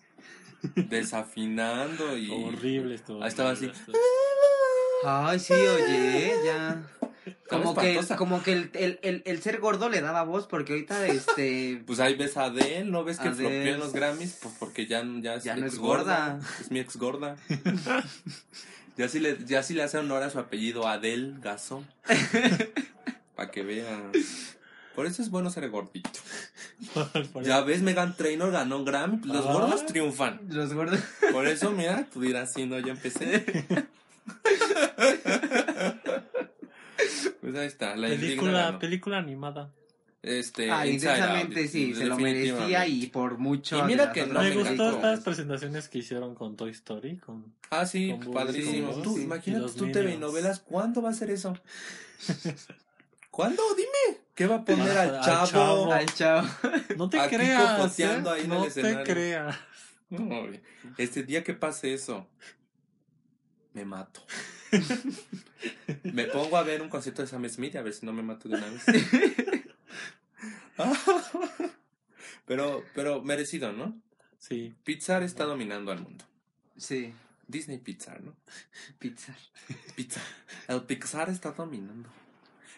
[0.75, 2.29] Desafinando y.
[2.31, 3.21] Horrible esto.
[3.21, 3.71] Ahí estaba así.
[5.03, 6.83] Ay, sí, oye, ya...
[7.47, 11.07] Como que, como que el, el, el, el ser gordo le daba voz, porque ahorita,
[11.07, 11.81] este...
[11.85, 13.49] Pues ahí ves a Adele, ¿no ves que Adele.
[13.49, 14.39] flopeó en los Grammys?
[14.41, 16.39] Pues porque ya, ya es Ya es ex gorda.
[16.59, 17.37] Es mi ex gorda.
[18.97, 21.83] ya, sí le, ya sí le hace honor a su apellido Adele Gaso.
[23.35, 24.11] Para que vean.
[24.99, 26.09] Por eso es bueno ser gordito.
[27.41, 29.15] Ya ves, Megan Trainor ganó un Grammy.
[29.19, 29.53] pues Los Ah.
[29.53, 30.41] gordos triunfan.
[30.49, 30.99] Los gordos...
[31.31, 33.45] Por eso, mira, tú dirás, sí, no, ya empecé.
[37.39, 39.71] Pues ahí está, la película, película animada.
[40.21, 43.79] Este, Ah, intensamente Out, sí, se lo merecía y por mucho.
[43.79, 47.15] Y mira que no me gustó estas presentaciones que hicieron con Toy Story.
[47.19, 47.45] Con...
[47.69, 48.95] Ah, sí, Con padrísimo.
[48.95, 49.21] sí, tú, sí.
[49.23, 49.89] imagínate tú.
[49.93, 51.57] TV novelas, ¿cuándo va a ser eso?
[53.31, 53.61] ¿Cuándo?
[53.75, 54.19] Dime.
[54.35, 55.47] ¿Qué va a poner al al chavo?
[55.47, 55.93] chavo.
[55.93, 56.47] Al chavo.
[56.97, 57.99] No te creas.
[57.99, 58.05] ¿eh?
[58.05, 59.03] ahí en el no te escenario.
[59.03, 59.57] creas.
[60.09, 60.47] No,
[60.97, 62.27] este día que pase eso,
[63.73, 64.25] me mato.
[66.03, 68.49] me pongo a ver un concierto de Sam Smith a ver si no me mato
[68.49, 68.83] de una vez.
[72.45, 74.01] pero, pero merecido, ¿no?
[74.39, 74.73] Sí.
[74.83, 76.25] Pixar está dominando al mundo.
[76.77, 77.13] Sí,
[77.47, 78.35] Disney Pixar, ¿no?
[78.97, 79.35] pizza.
[79.95, 80.21] Pizza.
[80.67, 82.09] El Pixar está dominando.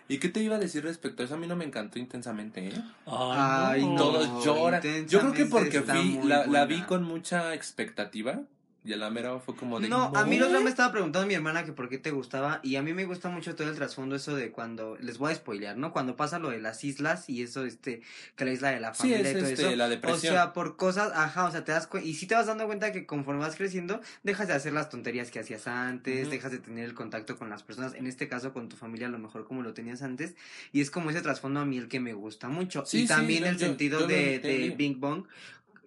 [0.07, 1.35] ¿Y qué te iba a decir respecto a eso?
[1.35, 2.73] A mí no me encantó intensamente, ¿eh?
[3.05, 3.95] Ay, Ay, no.
[3.95, 4.81] Todos lloran.
[5.07, 5.83] Yo creo que porque
[6.23, 8.41] la, vi con mucha expectativa
[8.83, 9.87] y a la mera fue como de...
[9.89, 12.77] No, a mí vez me estaba preguntando mi hermana que por qué te gustaba y
[12.77, 15.77] a mí me gusta mucho todo el trasfondo eso de cuando, les voy a spoilear,
[15.77, 15.93] ¿no?
[15.93, 18.01] Cuando pasa lo de las islas y eso, este,
[18.35, 19.75] que la isla de la Sí, familia es y todo este, eso.
[19.75, 20.33] la O depresión.
[20.33, 22.91] sea, por cosas, ajá, o sea, te das cuenta, y sí te vas dando cuenta
[22.91, 26.85] que conforme vas creciendo, dejas de hacer las tonterías que hacías antes, dejas de tener
[26.85, 29.61] el contacto con las personas, en este caso con tu familia, a lo mejor como
[29.61, 30.33] lo tenías antes,
[30.71, 32.83] y es como ese trasfondo a mí el que me gusta mucho.
[32.85, 35.25] Sí, y también el yo- sentido yo de, de Bing Bong,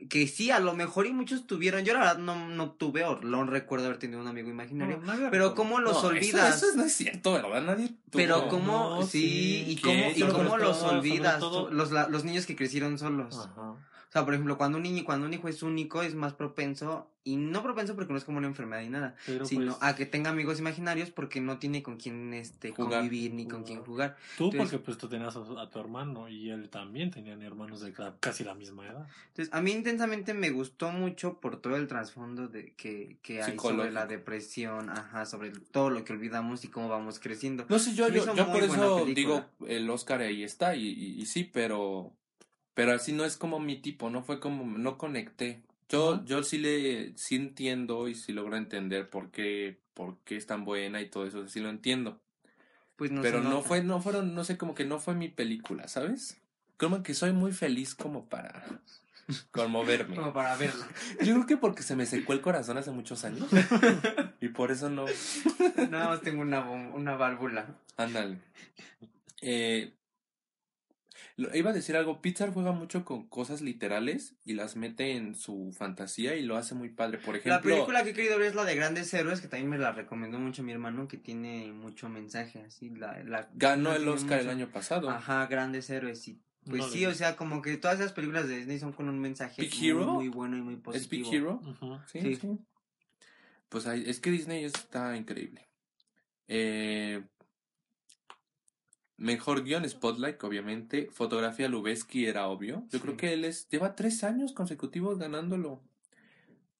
[0.09, 3.21] que sí, a lo mejor y muchos tuvieron, yo la verdad no, no tuve o
[3.21, 5.55] no recuerdo haber tenido un amigo imaginario, No, pero.
[5.55, 6.57] ¿cómo los No, olvidas?
[6.57, 7.63] Eso, eso no es cierto, ¿verdad?
[7.63, 9.65] Nadie tuvo- pero cómo, sí, sí.
[9.73, 13.37] y cómo, y cómo los olvidas, todo- los, la- los niños que crecieron solos.
[13.39, 13.75] Ajá.
[14.15, 17.11] O sea, por ejemplo, cuando un niño, cuando un hijo es único es más propenso,
[17.25, 19.97] y no propenso porque no es como una enfermedad ni nada, Pero sino pues, a
[19.97, 23.01] que tenga amigos imaginarios porque no tiene con quién este Jugar.
[23.01, 24.17] convivir ni con quién jugar.
[24.39, 27.81] tú entonces- porque pues tú tenías a, a tu hermano y él también tenían hermanos
[27.81, 29.09] de ca- casi la misma edad.
[29.31, 33.59] Entonces, a mí intensamente me gustó mucho por todo el trasfondo de que, que hay
[33.59, 37.67] sobre la depresión, ajá, sobre todo lo que olvidamos y cómo vamos creciendo.
[37.69, 39.15] No sé, yo, yo, yo por eso película.
[39.15, 42.13] digo, el Oscar ahí está, y, y, y sí, pero
[42.75, 45.63] pero así no es como mi tipo, no fue como, no conecté.
[45.89, 50.47] Yo, yo sí le, sí entiendo y sí logro entender por qué, por qué es
[50.47, 52.21] tan buena y todo eso, sí lo entiendo.
[52.97, 55.89] Pues no pero no fue, no fueron, no sé, como que no fue mi película,
[55.89, 56.41] ¿sabes?
[56.77, 58.65] Como que soy muy feliz como para
[59.53, 60.17] conmoverme.
[60.17, 60.87] como para verla.
[61.21, 63.49] Yo creo que porque se me secó el corazón hace muchos años.
[64.41, 65.07] y por eso no.
[65.91, 67.67] Nada más tengo una, una válvula.
[67.97, 68.39] Ándale.
[69.43, 69.93] Eh,
[71.37, 75.35] Lo- Iba a decir algo, Pixar juega mucho con cosas literales y las mete en
[75.35, 77.19] su fantasía y lo hace muy padre.
[77.19, 79.69] Por ejemplo, La película que he querido ver es la de Grandes Héroes, que también
[79.69, 83.97] me la recomendó mucho mi hermano, que tiene mucho mensaje, así, la, la ganó la
[83.97, 85.11] el Oscar el año pasado.
[85.11, 88.57] Ajá, Grandes Héroes, y pues No sí, o sea, como que todas esas películas de
[88.59, 90.07] Disney son con un mensaje Big muy, Hero?
[90.13, 91.31] muy bueno y muy ¿Es positivo.
[91.31, 91.61] Big Hero?
[92.07, 92.37] Sí, Sí.
[92.37, 92.49] sí.
[93.69, 95.69] Pues ahí- es que Disney está increíble.
[96.47, 97.23] Eh,
[99.17, 101.09] mejor guion Spotlight, obviamente.
[101.13, 102.87] Fotografía Lubeski era obvio.
[102.91, 105.81] Yo creo que él es lleva tres años consecutivos ganándolo.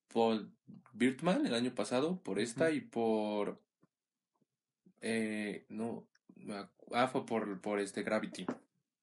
[0.09, 0.49] Por
[0.93, 3.61] Birdman el año pasado, por esta y por
[5.01, 6.07] eh, no
[6.93, 8.47] ah fue por por este Gravity.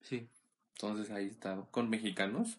[0.00, 0.28] Sí.
[0.74, 2.58] Entonces ahí está con mexicanos.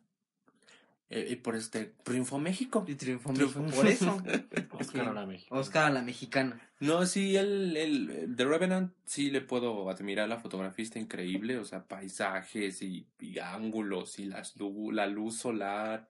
[1.09, 2.83] Eh, y por este triunfó México.
[2.87, 3.59] Y triunfó Triunfó.
[3.61, 4.21] México por eso.
[4.71, 5.55] Oscar a la México.
[5.55, 6.59] Oscar a la mexicana.
[6.79, 11.57] No, sí, el, el, el The Revenant sí le puedo admirar la fotografía, está increíble,
[11.57, 16.09] o sea, paisajes y, y ángulos y las la luz solar.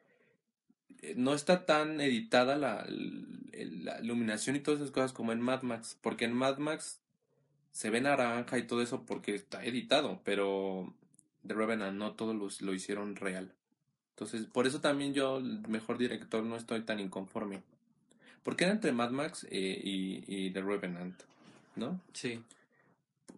[1.01, 5.63] Eh, No está tan editada la, la iluminación y todas esas cosas como en Mad
[5.63, 7.01] Max, porque en Mad Max
[7.71, 10.93] se ve naranja y todo eso porque está editado, pero
[11.45, 13.53] The Revenant no todo lo, lo hicieron real.
[14.13, 17.63] Entonces, por eso también yo, mejor director, no estoy tan inconforme.
[18.43, 21.19] Porque era entre Mad Max eh, y, y The Revenant,
[21.75, 21.99] ¿no?
[22.13, 22.43] Sí.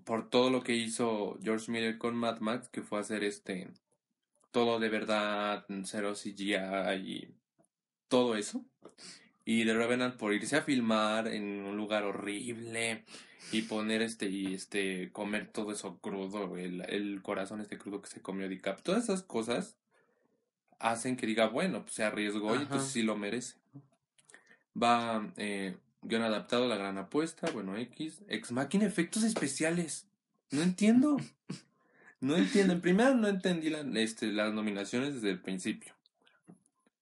[0.03, 3.69] Por todo lo que hizo George Miller con Mad Max, que fue hacer este
[4.51, 6.55] todo de verdad, cero CGI
[6.95, 7.27] y
[8.07, 8.65] todo eso.
[9.45, 13.05] Y The Revenant por irse a filmar en un lugar horrible
[13.51, 18.09] y poner este y este comer todo eso crudo, el, el corazón este crudo que
[18.09, 19.77] se comió DiCap, todas esas cosas
[20.79, 22.63] hacen que diga, bueno, pues se arriesgó y Ajá.
[22.63, 23.55] entonces sí lo merece.
[24.81, 30.07] Va eh, guion adaptado, La Gran Apuesta, bueno, X, Ex Machina, efectos especiales.
[30.51, 31.17] No entiendo.
[32.19, 32.73] No entiendo.
[32.73, 35.93] En primera no entendí la- este, las nominaciones desde el principio.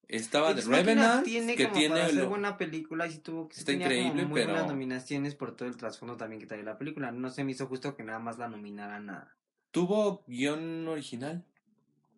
[0.07, 3.47] Estaba Machina Revenant, tiene que como tiene para hacer lo- buena película y sí tuvo
[3.47, 6.61] que Está tenía como muy pero- buenas nominaciones por todo el trasfondo también que trae
[6.61, 7.11] la película.
[7.11, 9.33] No se me hizo justo que nada más la nominaran a
[9.71, 11.43] tuvo guion original.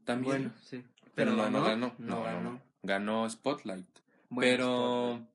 [0.04, 0.36] También.
[0.44, 0.84] bueno, sí.
[1.16, 1.96] Pero no, no ganó, ganó.
[1.98, 2.62] no ganó.
[2.84, 3.86] Ganó Spotlight.
[4.30, 5.28] Bueno, pero.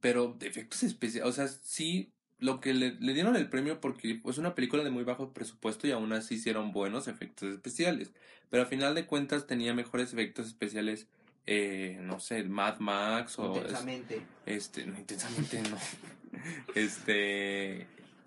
[0.00, 1.28] Pero de efectos especiales.
[1.28, 2.10] O sea, sí.
[2.40, 5.86] Lo que le, le dieron el premio porque es una película de muy bajo presupuesto
[5.86, 8.12] y aún así hicieron buenos efectos especiales.
[8.50, 11.06] Pero a final de cuentas tenía mejores efectos especiales.
[11.46, 13.54] Eh, no sé, Mad Max o.
[13.54, 14.22] intensamente.
[14.46, 15.76] Este, no, intensamente no.
[16.74, 17.86] Este.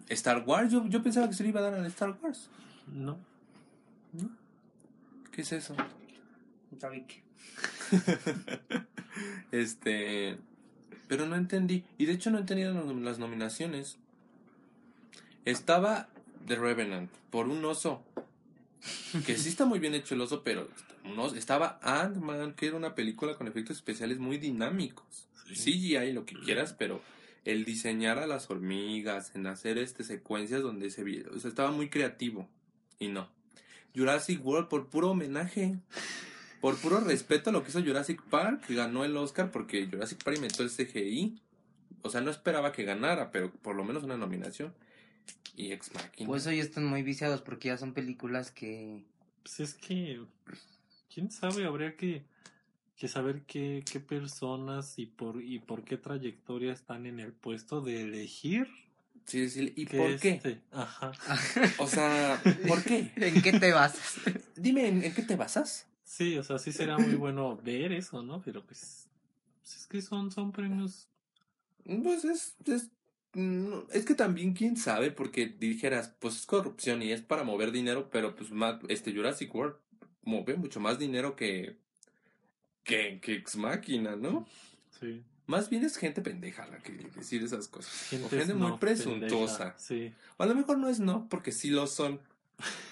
[0.09, 2.49] Star Wars, yo, yo pensaba que se le iba a dar a Star Wars.
[2.87, 3.19] No.
[5.31, 5.75] ¿Qué es eso?
[9.51, 10.37] Este.
[11.07, 11.83] Pero no entendí.
[11.97, 13.97] Y de hecho no las nom- las nominaciones.
[15.45, 16.09] Estaba
[16.45, 18.03] The Revenant por un oso.
[19.25, 20.69] Que sí está muy bien hecho el oso, pero
[21.03, 25.27] un oso- estaba Ant-Man, que era una película con efectos especiales muy dinámicos.
[25.53, 27.01] CGI, lo que quieras, pero
[27.45, 31.71] el diseñar a las hormigas, en hacer este secuencias donde se vi- o sea, estaba
[31.71, 32.47] muy creativo.
[32.99, 33.29] Y no.
[33.95, 35.77] Jurassic World por puro homenaje.
[36.61, 40.37] Por puro respeto a lo que hizo Jurassic Park, ganó el Oscar porque Jurassic Park
[40.37, 41.39] inventó el CGI.
[42.01, 44.73] O sea, no esperaba que ganara, pero por lo menos una nominación.
[45.55, 46.27] Y Ex Machina.
[46.27, 49.03] Pues hoy están muy viciados porque ya son películas que
[49.43, 50.21] Pues es que,
[51.13, 52.23] quién sabe, habría que,
[52.95, 57.81] que saber qué, qué personas y por, y por qué trayectoria están en el puesto
[57.81, 58.67] de elegir.
[59.25, 60.29] Sí, sí, ¿Y que por qué?
[60.35, 61.11] este- Ajá.
[61.79, 63.11] O sea, ¿por qué?
[63.17, 64.15] ¿En qué te basas?
[64.55, 65.85] Dime, ¿en, en qué te basas?
[66.07, 68.41] Sí, o sea, sí será muy bueno ver eso, ¿no?
[68.41, 69.09] Pero pues,
[69.59, 71.09] pues es que son, son premios.
[71.83, 72.91] Pues es, es,
[73.33, 77.73] no, es que también quién sabe, porque dijeras, pues es corrupción y es para mover
[77.73, 79.75] dinero, pero pues más, este Jurassic World
[80.23, 81.77] mueve mucho más dinero que,
[82.85, 84.47] que, que Ex Machina, ¿no?
[85.01, 85.21] Sí.
[85.45, 88.13] Más bien es gente pendeja la que decir esas cosas.
[88.23, 89.57] o Gente muy presuntuosa.
[89.57, 90.13] pendeja, Sí.
[90.37, 92.21] O a lo mejor no es no, porque sí lo son.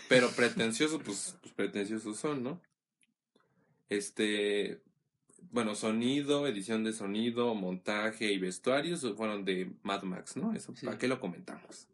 [0.10, 2.62] Pero pretenciosos, pues, pues pretenciosos son, ¿no?
[3.89, 4.81] Este,
[5.51, 10.53] bueno, sonido, edición de sonido, montaje y vestuarios fueron de Mad Max, ¿no?
[10.53, 10.85] Eso, Sí.
[10.85, 11.87] ¿para qué lo comentamos?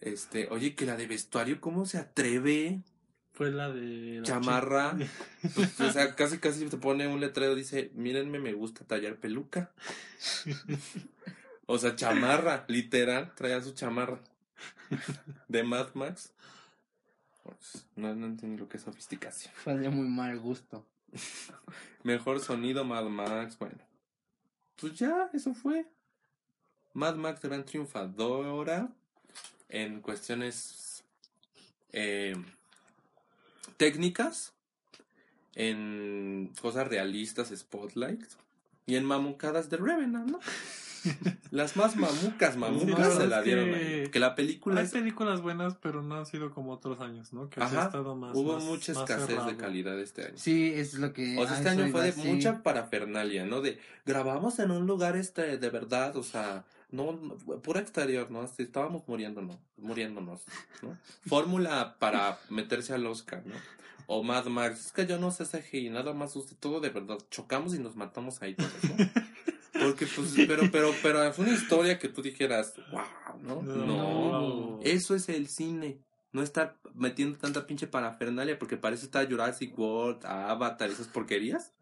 [0.00, 2.82] Este, oye, que la de vestuario, ¿cómo se atreve?
[3.32, 4.18] Fue la de.
[4.18, 4.96] la Chamarra.
[5.54, 9.72] Pues, o sea, casi casi te pone un letrero, dice, mírenme, me gusta tallar peluca.
[11.66, 14.20] O sea, chamarra, literal, traía su chamarra.
[15.48, 16.32] De Mad Max.
[17.42, 19.52] Pues, no, no entiendo lo que es sofisticación.
[19.54, 20.86] Fue de muy mal gusto.
[22.02, 23.78] Mejor sonido Mad Max, bueno.
[24.76, 25.86] Pues ya, eso fue.
[26.94, 28.88] Mad Max gran triunfadora
[29.68, 31.04] en cuestiones
[31.92, 32.36] eh,
[33.76, 34.52] técnicas,
[35.54, 38.24] en cosas realistas, Spotlight,
[38.86, 40.40] y en mamucadas de Revenant, ¿no?
[41.50, 44.08] Las más mamucas, mamucas se la dieron que ahí.
[44.08, 47.48] Que la película Hay es películas buenas, pero no han sido como otros años, ¿no?
[47.50, 48.34] Que ha estado más.
[48.34, 49.48] hubo más- mucha más escasez cerrado.
[49.50, 50.34] de calidad este año.
[50.36, 51.36] Sí, es lo que.
[51.38, 53.60] O sea, este año fue de mucha parafernalia, ¿no?
[53.60, 58.42] De grabamos en un lugar este de verdad, o sea, no, no, pura exterior, ¿no?
[58.42, 60.42] Así, estábamos muriéndonos, muriéndonos,
[60.82, 60.96] ¿no?
[61.26, 63.54] Fórmula para meterse al Oscar, ¿no?
[64.06, 67.18] O Mad Max, es que yo no sé CGI, nada más usted todo de verdad,
[67.30, 68.96] chocamos y nos matamos ahí todos, ¿no?
[69.72, 73.62] Porque pues, pero, pero, pero es una historia que tú dijeras, wow, ¿no?
[73.62, 75.98] No, eso es el cine.
[76.32, 81.72] No estar metiendo tanta pinche parafernalia porque parece estar Jurassic World, Avatar, esas porquerías.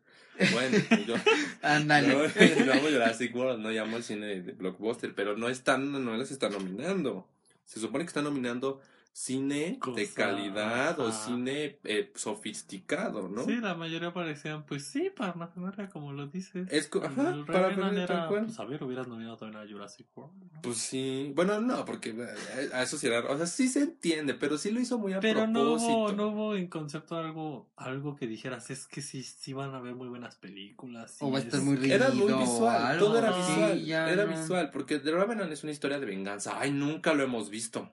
[0.53, 1.15] Bueno, pues yo,
[1.63, 2.09] Ándale.
[2.09, 2.27] yo,
[2.65, 6.31] yo amo Jurassic World, no llamo el cine de blockbuster, pero no están, no las
[6.31, 7.29] están nominando.
[7.65, 8.81] Se supone que están nominando
[9.13, 13.45] cine de calidad o cine eh, sofisticado, ¿no?
[13.45, 16.69] Sí, la mayoría parecían, pues sí, para una como lo dices.
[16.71, 18.47] Es co- ajá, El para ver tal era, cual.
[18.47, 20.33] pues a ver, hubieras nominado también a Jurassic World.
[20.53, 20.63] ¿no?
[20.63, 24.35] Pues sí, bueno, no, porque eh, a eso sí era, o sea, sí se entiende,
[24.35, 25.93] pero sí lo hizo muy a Pero no propósito.
[25.99, 29.81] hubo, no hubo en concepto algo, algo que dijeras, es que sí, sí van a
[29.81, 31.17] ver muy buenas películas.
[31.21, 34.09] O va a estar es- muy Era muy visual, algo, todo era sí, visual, ya
[34.11, 34.31] era no.
[34.31, 36.59] visual, porque The Revenant es una historia de venganza.
[36.61, 37.93] Ay, nunca lo hemos visto.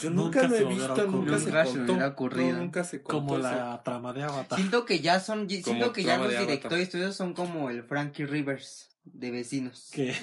[0.00, 2.06] Yo Nunca nunca, lo he visto, nunca se Nunca se me contó.
[2.06, 2.56] ocurrido.
[2.58, 3.18] Nunca se contó.
[3.20, 3.42] Como eso.
[3.48, 4.58] la trama de Avatar.
[4.58, 5.48] Siento que ya son.
[5.48, 9.88] Siento que ya los directores estudios son como el Frankie Rivers de vecinos.
[9.92, 10.14] Que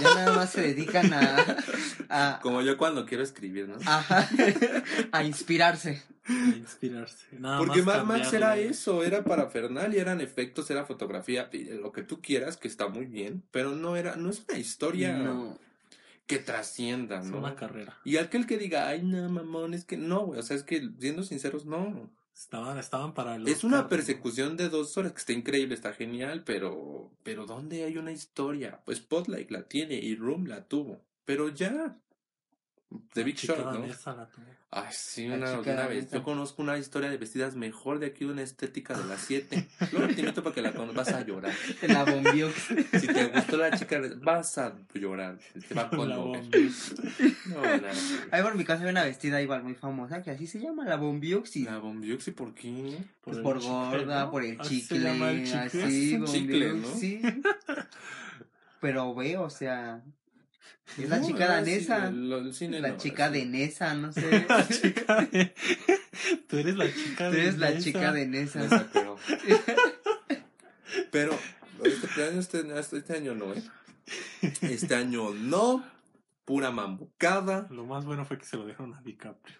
[0.00, 1.56] Ya nada más se dedican a.
[2.08, 3.76] a Como yo cuando quiero escribir, ¿no?
[3.84, 4.28] ajá,
[5.12, 6.02] a inspirarse.
[6.28, 7.26] a inspirarse.
[7.32, 11.50] Nada Porque Mad Max era eso, era para Fernal y eran efectos, era fotografía,
[11.80, 15.16] lo que tú quieras, que está muy bien, pero no era, no es una historia
[15.16, 15.58] No.
[16.28, 17.38] Que trascienda, Es ¿no?
[17.38, 17.98] una carrera.
[18.04, 20.88] Y aquel que diga, ay, no, mamón, es que no, güey, o sea, es que,
[21.00, 22.10] siendo sinceros, no.
[22.32, 26.44] Estaban, estaban para el Es una persecución de dos horas que está increíble, está genial,
[26.46, 28.80] pero, pero ¿dónde hay una historia?
[28.84, 31.98] Pues Spotlight la tiene y Room la tuvo, pero ya.
[33.12, 33.86] The Big Short, ¿no?
[33.86, 34.28] la.
[34.70, 36.10] Ay, sí, una, una vez.
[36.10, 39.66] Yo conozco una historia de vestidas mejor de aquí, una estética de las siete.
[39.92, 41.52] Luego te invito para que la vas a llorar.
[41.88, 42.50] La bombió.
[42.50, 46.16] Si te gustó la chica, vas a llorar, te va a La.
[46.16, 46.32] No.
[48.30, 50.96] Ahí por mi casa hay una vestida igual muy famosa que así se llama la
[50.96, 51.64] Bombiuxi.
[51.64, 52.98] La Bombiuxi, ¿por qué?
[53.22, 54.30] Pues el por gorda, ¿no?
[54.30, 55.84] por el se chicle, llama el chicle.
[55.84, 56.16] así.
[56.18, 57.22] Bombiuxi.
[58.80, 60.02] Pero ve, o sea,
[60.96, 62.10] es la No, chica danesa.
[62.10, 63.32] lo- el cine la no, chica sí.
[63.34, 64.46] de Nesa, no sé.
[64.48, 65.54] La chica de...
[66.48, 68.64] Tú eres la chica Tú eres la chica de Nesa.
[68.64, 69.16] Esa, pero,
[71.10, 71.38] pero
[71.84, 73.62] este año, este, este año no, ¿eh?
[74.62, 75.84] Este año no,
[76.44, 77.66] pura mambucada.
[77.70, 79.56] Lo más bueno fue que se lo dejaron a DiCaprio.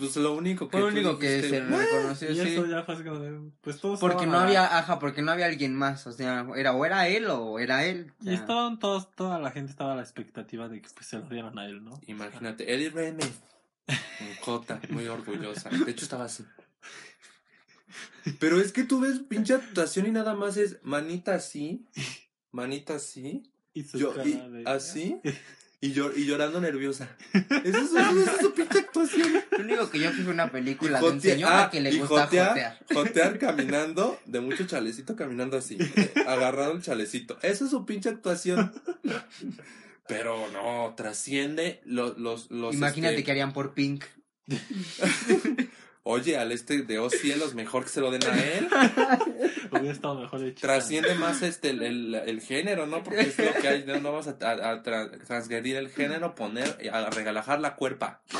[0.00, 2.40] Pues lo único que lo único que se reconoció, Y sí.
[2.54, 5.30] eso ya fue así como de, pues todos Porque no a- había, ajá, porque no
[5.30, 8.12] había alguien más, o sea, era o era él o era él.
[8.22, 11.28] Y estaban todos, toda la gente estaba a la expectativa de que pues, se lo
[11.28, 12.00] dieran a él, ¿no?
[12.06, 13.32] Imagínate, Eddie Redmayne,
[13.88, 15.68] un Jota, muy orgullosa.
[15.68, 16.44] De hecho estaba así.
[18.38, 21.84] Pero es que tú ves pinche actuación y nada más es manita así,
[22.52, 23.42] manita así,
[23.74, 24.62] Y su yo, cara y de...
[24.66, 25.20] así,
[25.80, 27.16] y, llor- y llorando nerviosa.
[27.64, 29.32] Eso es, eso es su pinche actuación.
[29.50, 31.96] Lo único que yo fui fue una película Y de un señor ah, que le
[31.96, 32.78] gusta jotea- jotear.
[32.92, 37.38] Jotear caminando, de mucho chalecito caminando así, eh, agarrado el chalecito.
[37.42, 38.72] Esa es su pinche actuación.
[40.06, 42.18] Pero no, trasciende los...
[42.18, 44.04] los, los Imagínate este, que harían por Pink.
[46.02, 48.68] Oye, al este de Oh cielos, mejor que se lo den a él.
[49.70, 50.60] Hubiera estado mejor hecho.
[50.66, 53.02] Trasciende más este el, el, el género, ¿no?
[53.02, 56.78] Porque es lo que hay, no, vamos a, a- a tra- transgredir el género, poner,
[56.90, 58.22] a regalajar la cuerpa.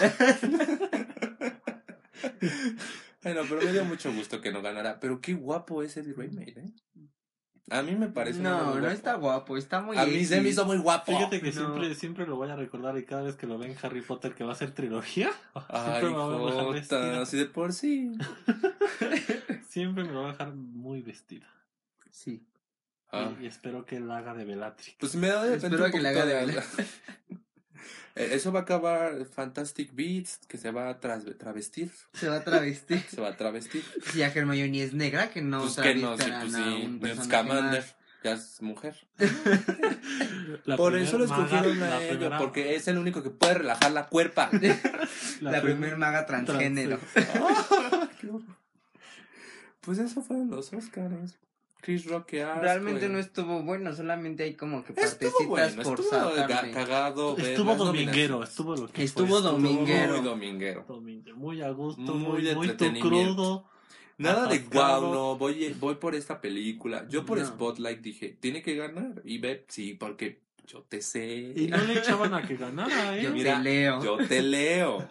[3.22, 4.98] bueno, pero me dio mucho gusto que no ganara.
[5.00, 6.72] Pero qué guapo es Eddie Redmayne, ¿eh?
[7.70, 8.86] A mí me parece No, no guapo.
[8.88, 11.12] está guapo, está muy A mí se me hizo muy guapo.
[11.12, 11.52] Fíjate que No.
[11.52, 14.34] siempre, siempre lo voy a recordar y cada vez que lo ve en Harry Potter
[14.34, 15.30] que va a ser trilogía,
[15.68, 18.12] Ay, siempre me va a dejar así de por sí.
[19.68, 21.46] Siempre me lo va a dejar muy vestida.
[22.10, 22.44] Sí.
[23.12, 23.32] Ah.
[23.40, 24.96] Y, y espero que él haga de Bellatrix.
[24.98, 26.52] Pues me da de repente Espero un que le poquito haga de...
[26.52, 27.38] de- Eh,
[28.14, 31.90] Eso va a acabar Fantastic Beats, que se va a travestir.
[32.12, 33.00] Se va a travestir.
[33.10, 33.84] Se va a travestir.
[34.12, 36.32] Si a Hermione es negra, que no pues que no, sí, pues
[37.18, 37.92] a sí.
[38.22, 38.96] ya es mujer.
[40.64, 43.30] La Por eso lo maga- escogieron a la ellos, primera- porque es el único que
[43.30, 44.50] puede relajar la cuerpa.
[45.40, 46.98] La, prim- primer maga transgénero.
[49.80, 51.38] pues eso fueron los Oscars.
[51.80, 53.12] Chris Rock, qué asco, Realmente güey.
[53.12, 57.36] no estuvo bueno, solamente hay como que Estuvo partecitas bueno, por estuvo cagado.
[57.36, 60.16] Estuvo dominguero, estuvo lo que Estuvo fue, dominguero.
[60.16, 60.86] Muy dominguero.
[61.36, 63.64] Muy a gusto, Muy muy, de muy, crudo.
[64.18, 67.06] Nada de wow, no, voy, voy por esta película.
[67.08, 67.46] Yo por No.
[67.46, 69.22] Spotlight dije, tiene que ganar.
[69.24, 71.54] Y ve, sí, porque yo te sé.
[71.56, 73.22] Y no le echaban a que ganara, ¿eh?
[73.22, 74.04] Yo Mira, te leo.
[74.04, 75.08] Yo te leo.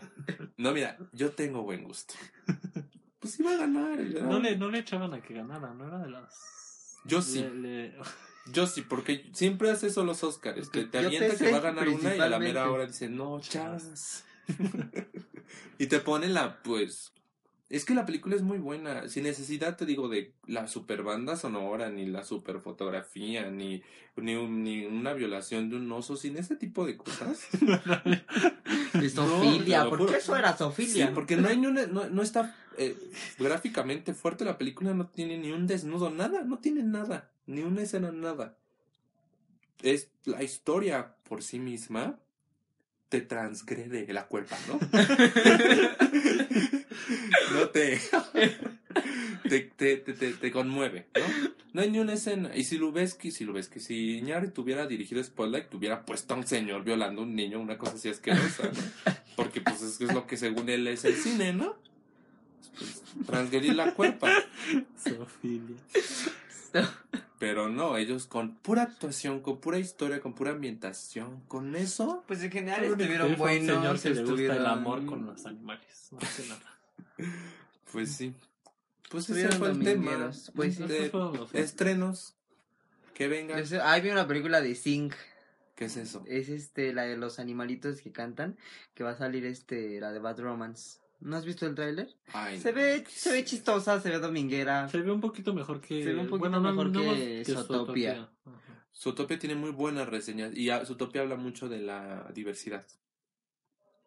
[0.57, 2.13] No, mira, yo tengo buen gusto.
[3.19, 3.99] Pues iba a ganar.
[3.99, 6.97] No le, no le echaban a que ganara, no era de las...
[7.05, 7.41] Yo sí.
[7.41, 7.93] Le- le-
[8.51, 10.69] Yo sí, porque siempre hace eso los Oscars.
[10.69, 12.85] Que te Yo avienta te que va a ganar una y a la mera hora
[12.85, 14.25] dice, no, chas.
[15.79, 17.13] y te pone la, pues.
[17.69, 19.07] Es que la película es muy buena.
[19.09, 23.83] Sin necesidad, te digo, de la super banda sonora, ni la super fotografía, ni,
[24.15, 27.47] ni, un- ni una violación de un oso, sin ese tipo de cosas.
[29.01, 30.11] De Sofilia, te lo ¿por juro.
[30.11, 31.13] qué eso era Sí, Sofilia?
[31.13, 32.95] porque no hay ni una, no, no está eh,
[33.37, 37.81] gráficamente fuerte la película, no tiene ni un desnudo, nada, no tiene nada, ni una
[37.83, 38.57] escena, nada.
[39.81, 42.19] Es la historia por sí misma
[43.09, 44.79] te transgrede la cuerpa, ¿no?
[47.53, 47.99] no te,
[49.49, 49.61] te,
[49.97, 51.48] te- te conmueve, ¿no?
[51.73, 52.55] No hay ni una escena.
[52.55, 56.83] Y si Lubeski, si Lubeski, si Iñárritu hubiera dirigido Spotlight, hubiera puesto a un señor
[56.83, 59.13] violando a un niño, una cosa así asquerosa, ¿no?
[59.35, 61.75] Porque pues es, es lo que según él es el cine, ¿no?
[62.77, 64.31] Pues, transgredir la cuerpa.
[64.97, 65.77] Zoofilia.
[67.39, 72.43] Pero no, ellos con pura actuación, con pura historia, con pura ambientación, con eso, Pues
[72.43, 73.75] en general estuvieron buenos.
[73.75, 76.09] señor que le gusta el amor con los animales.
[76.11, 77.31] No sé nada.
[77.91, 78.33] pues sí.
[79.09, 80.31] Pues ese Estuvieron fue el tema.
[80.55, 80.83] pues sí.
[80.83, 81.11] de
[81.53, 82.35] estrenos.
[83.13, 83.63] Que vengan.
[83.83, 85.11] Ahí vi una película de Sing.
[85.75, 86.23] ¿Qué es eso?
[86.27, 88.57] Es este, la de los animalitos que cantan.
[88.93, 90.99] Que va a salir este, la de Bad Romance.
[91.19, 92.15] ¿No has visto el tráiler?
[92.57, 94.87] Se no, ve, ¿qué se ve chistosa, se ve dominguera.
[94.87, 96.01] Se ve un poquito mejor que...
[96.01, 97.65] Se ve un poquito bueno, no, mejor no que más Zootopia.
[97.65, 98.29] Zootopia.
[98.45, 98.69] Ajá.
[98.95, 102.85] Zootopia tiene muy buenas reseñas y Zootopia habla mucho de la diversidad.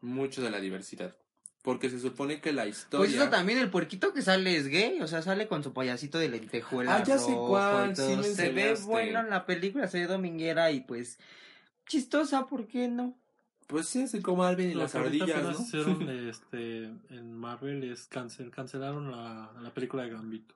[0.00, 1.16] Mucho de la diversidad.
[1.62, 3.06] Porque se supone que la historia...
[3.06, 6.18] Pues eso también, el puerquito que sale es gay, o sea, sale con su payasito
[6.18, 6.96] de lentejuela.
[6.96, 10.72] Ah, ya sé cuál, sí me Se ve bueno en la película, se ve dominguera
[10.72, 11.18] y pues
[11.86, 13.16] chistosa, ¿por qué no?
[13.68, 15.50] Pues sí, así como Alvin y Lo las que ardillas, ¿no?
[15.52, 20.54] hicieron este, en Marvel es cancel, cancelaron la, la película de Gambito.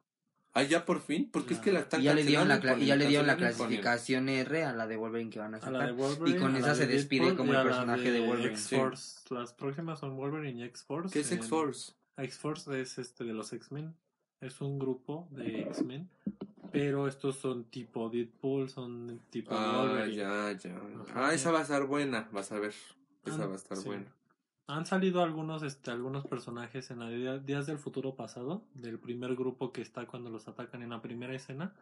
[0.59, 2.86] Ah, ya por fin, porque es que la están Y ya le dieron la, y
[2.86, 5.94] ya le dieron la clasificación R a la de Wolverine que van a sacar.
[6.26, 8.52] Y con esa se de despide Deadpool como el personaje de Wolverine.
[8.54, 9.20] X-Force.
[9.34, 11.12] Las próximas son Wolverine y X-Force.
[11.12, 11.92] ¿Qué es en- X-Force?
[12.16, 13.94] X-Force es este de los X-Men.
[14.40, 16.09] Es un grupo de X-Men.
[16.72, 20.16] Pero estos son tipo Deadpool, son tipo Ah, Wolverine.
[20.16, 20.74] ya, ya.
[20.76, 21.28] Ajá.
[21.28, 22.72] Ah, esa va a estar buena, vas a ver.
[23.26, 23.84] Esa Ah, va a estar sí.
[23.84, 24.07] buena.
[24.68, 29.72] Han salido algunos, este, algunos personajes en la Días del Futuro Pasado, del primer grupo
[29.72, 31.72] que está cuando los atacan en la primera escena.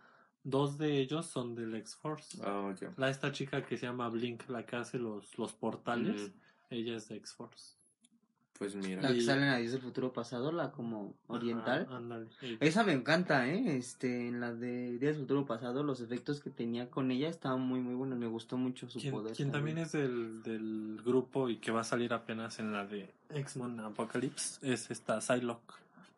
[0.42, 2.38] Dos de ellos son del X-Force.
[2.44, 2.74] Ah.
[2.98, 6.96] La esta chica que se llama Blink, la que hace los, los portales, Mm, ella
[6.96, 7.76] es de X-Force.
[8.58, 9.02] Pues mira.
[9.02, 11.86] La que Y- sale en la Dios del Futuro Pasado, la como oriental.
[11.88, 12.26] Ajá, ándale.
[12.40, 13.76] Y- Esa me encanta, ¿eh?
[13.76, 17.60] Este, en la de Días del Futuro Pasado, los efectos que tenía con ella estaban
[17.60, 18.16] muy, muy buenos.
[18.18, 19.34] Me gustó mucho su Quien, poder.
[19.34, 23.10] quien también es del, del grupo y que va a salir apenas en la de
[23.30, 25.74] X-Men Apocalypse es esta Psylocke.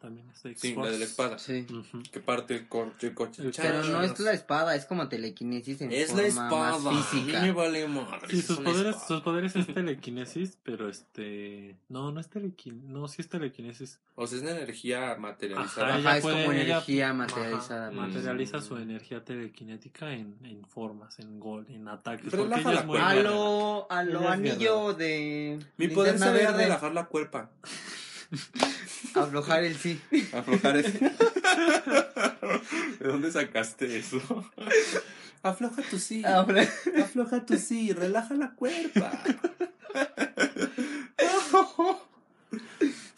[0.07, 1.37] También es de Sí, la de la espada.
[1.37, 1.67] Sí.
[1.69, 2.01] Ujú.
[2.13, 3.43] Que parte el coche, el coche.
[3.57, 6.79] Pero no es la espada, es como telequinesis en Es la forma espada.
[6.79, 7.43] más A mí física.
[7.43, 8.29] me vale madre.
[8.31, 9.07] Sí, es sus poderes, espada.
[9.09, 11.75] sus poderes es telequinesis, pero este...
[11.89, 12.89] No, no es telequinesis.
[12.89, 13.99] No, sí es telequinesis.
[14.15, 15.89] O sea, es una energía materializada.
[15.97, 17.91] Ajá, Ajá, es puede- como ella- energía Ajá, materializada.
[17.91, 17.95] Mm.
[17.97, 22.31] materializa su energía telequinética en, en formas, en gol, en ataques.
[22.31, 23.09] Relaja la es cuerda.
[23.09, 25.59] A lo, a lo es anillo de.
[25.79, 26.63] Mi poder sería verde.
[26.63, 27.51] relajar la cuerpa.
[29.15, 30.01] Aflojar el sí.
[30.33, 30.99] Aflojar ese.
[33.01, 34.21] ¿De dónde sacaste eso?
[35.43, 36.23] Afloja tu sí.
[36.23, 36.69] Aflo-
[37.03, 37.93] Afloja tu sí.
[37.93, 39.11] Relaja la cuerpa.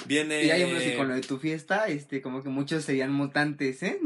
[0.07, 0.45] Viene.
[0.45, 3.83] Y hay hombres que con lo de tu fiesta, este, como que muchos serían mutantes,
[3.83, 4.01] ¿eh?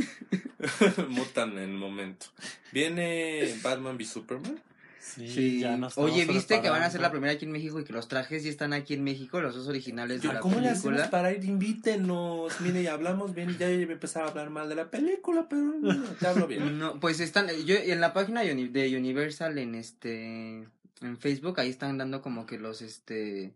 [1.08, 2.26] Mutan en el momento.
[2.72, 4.60] Viene Batman v Superman.
[5.02, 7.80] Sí, ya nos estamos Oye, ¿viste que van a hacer la primera aquí en México
[7.80, 10.40] y que los trajes ya están aquí en México, los dos originales de Yo, la
[10.40, 11.10] ¿Cómo le hacemos película?
[11.10, 11.44] para ir?
[11.44, 12.60] Invítenos.
[12.60, 13.58] Mire, ya hablamos bien.
[13.58, 16.78] Ya iba a empezar a hablar mal de la película, pero no, te hablo bien.
[16.78, 20.68] No, pues están, yo en la página de Universal en este,
[21.02, 23.52] en Facebook, ahí están dando como que los, este,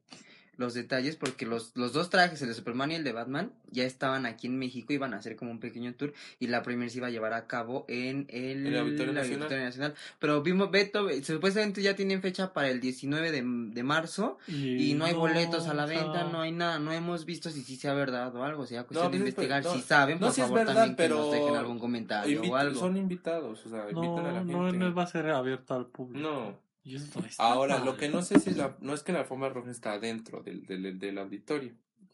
[0.57, 3.85] los detalles porque los, los dos trajes, el de Superman y el de Batman, ya
[3.85, 6.99] estaban aquí en México, iban a hacer como un pequeño tour y la primera se
[6.99, 9.43] iba a llevar a cabo en el, El Auditorio la Nacional.
[9.43, 9.95] Auditorio Nacional.
[10.19, 15.05] Pero vimos, Beto, supuestamente ya tienen fecha para el 19 de, de marzo y no
[15.05, 18.35] hay boletos a la venta, no hay nada, no hemos visto si sí sea verdad
[18.35, 20.35] o algo, o sea, cuestión No, de pues es- investigar, no, si saben, no, por
[20.37, 22.81] favor verdad, también que nos dejen algún comentario o algo.
[22.81, 24.79] Son invitados, o sea, invitan a la No, gente.
[24.79, 26.21] no, no va a ser abierto al público.
[26.27, 26.66] No.
[26.87, 27.85] Y eso está Ahora, mal.
[27.85, 30.65] lo que no sé si la, no es que la alfombra roja está dentro del,
[30.67, 31.73] del, del auditorio.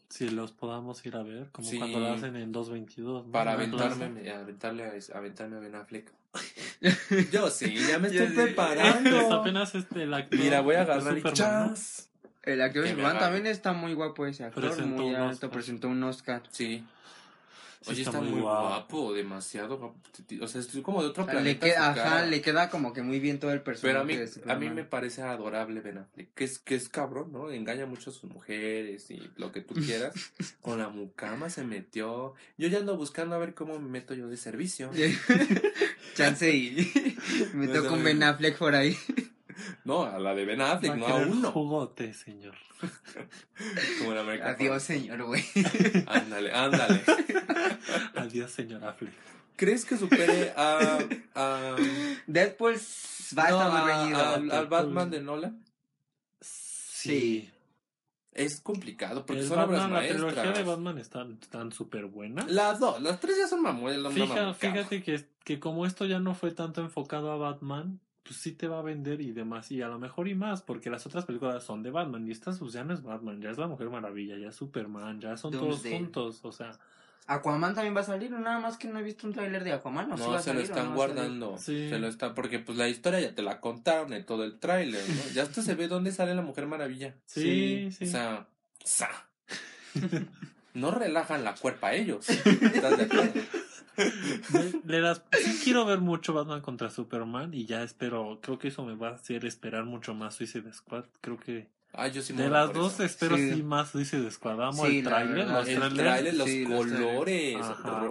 [0.09, 1.77] Si los podamos ir a ver, como Sí.
[1.77, 3.27] cuando lo hacen en 222.
[3.27, 3.31] ¿no?
[3.31, 4.39] Para aventarme, plaza.
[4.39, 6.11] aventarle a, aventarme a Ben Affleck.
[7.31, 9.31] Yo sí, ya me estoy preparando.
[9.33, 12.09] apenas este, el actor Mira, voy a agarrar y chas.
[12.41, 16.41] El actor Superman también está muy guapo ese actor, Presentó muy alto, presentó un Oscar.
[16.51, 16.83] Sí.
[17.83, 19.13] Sí, Oye, está, muy guapo.
[19.13, 19.99] demasiado guapo.
[20.41, 21.65] O sea, es como de otro Le planeta.
[21.65, 24.15] queda, su ajá, le queda como que muy bien todo el personaje Pero a mí,
[24.15, 27.51] de a mí me parece adorable Ben Affleck, que es, que es cabrón, ¿no?
[27.51, 30.13] Engaña mucho a sus mujeres y lo que tú quieras.
[30.61, 32.33] Con la mucama se metió.
[32.57, 34.89] Yo ya ando buscando a ver cómo me meto yo de servicio.
[36.15, 36.91] Chance y
[37.53, 37.89] me No sé.
[37.89, 38.97] un Ben Affleck por ahí.
[39.85, 41.51] No, a la de Ben Affleck, no a uno.
[41.51, 42.55] jugote, señor.
[43.99, 45.43] Como en American Adiós, señor, güey.
[46.07, 47.01] Ándale, ándale.
[48.15, 49.13] Adiós, señor Affleck.
[49.55, 50.99] ¿Crees que supere a.
[51.35, 51.75] a
[52.27, 52.75] Deadpool
[53.37, 53.71] va a estar
[54.05, 55.63] muy al, al Batman de Nolan?
[56.41, 57.49] Sí.
[58.31, 60.65] Es complicado porque El son obras Batman, la trilogía de maestras.
[60.65, 62.45] Batman están tan súper buena.
[62.47, 64.11] Las dos, las tres ya son mamuelas.
[64.11, 68.53] Fija- fíjate que, que como esto ya no fue tanto enfocado a Batman, pues sí
[68.53, 71.25] te va a vender y demás, y a lo mejor y más, porque las otras
[71.25, 73.89] películas son de Batman, y esta pues ya no es Batman, ya es la Mujer
[73.89, 76.79] Maravilla, ya es Superman, ya son todos juntos, o sea,
[77.25, 80.11] Aquaman también va a salir, nada más que no he visto un tráiler de Aquaman.
[80.11, 81.57] ¿o sí va No, a se lo están no guardando.
[81.57, 81.87] Sí.
[81.89, 85.01] Se lo está, porque pues la historia ya te la contaron en todo el tráiler,
[85.07, 85.33] ¿no?
[85.33, 87.15] Ya hasta se ve dónde sale la Mujer Maravilla.
[87.25, 88.05] sí, sí.
[88.05, 88.47] O sea,
[88.83, 89.09] sa.
[90.73, 92.27] No relajan la cuerpa a ellos.
[92.29, 93.41] ¿Estás de acuerdo?
[94.53, 98.69] Le- le das- sí quiero ver mucho Batman contra Superman, y ya espero, creo que
[98.69, 102.33] eso me va a hacer esperar mucho más Suicide Squad, creo que Ah, yo sí
[102.33, 103.03] me de las dos eso.
[103.03, 103.53] espero Sí.
[103.53, 107.57] sí, más Suicide Squad, amo Sí, el tráiler, verdad, los El trailer, los sí, colores,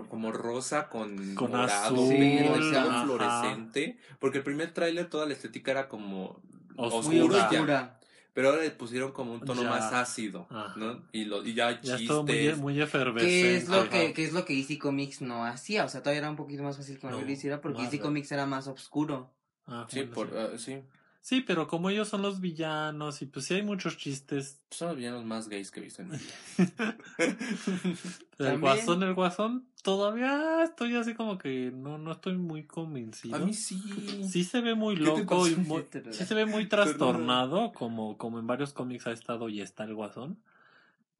[0.08, 3.98] como rosa con, Con morado, azul, verde, fluorescente.
[4.20, 6.40] Porque el primer tráiler toda la estética era como
[6.76, 7.98] oscura, oscura.
[8.34, 9.70] Pero ahora le pusieron como un tono Ya.
[9.70, 10.74] más ácido, Ajá.
[10.76, 11.02] ¿no?
[11.12, 12.56] Y, lo, y ya hay ya es chistes.
[12.56, 13.26] muy, muy efervescente.
[13.42, 15.84] ¿Qué es, lo que, qué es lo que DC Comics no hacía?
[15.84, 18.00] O sea, todavía era un poquito más fácil que Marvel No, hiciera porque DC Marvel.
[18.02, 19.30] Comics era más oscuro.
[19.66, 20.80] Ah, Sí, por, ah, sí.
[21.22, 24.60] Sí, pero como ellos son los villanos y pues sí hay muchos chistes.
[24.70, 26.34] Son los villanos más gays que he visto en mi vida.
[28.38, 33.36] El guasón, el guasón, todavía estoy así como que no, no estoy muy convencido.
[33.36, 33.80] A mí sí.
[34.28, 38.18] Sí se ve muy ¿Qué te loco y muy- sí se ve muy trastornado, como,
[38.18, 40.38] como en varios cómics ha estado y está el guasón.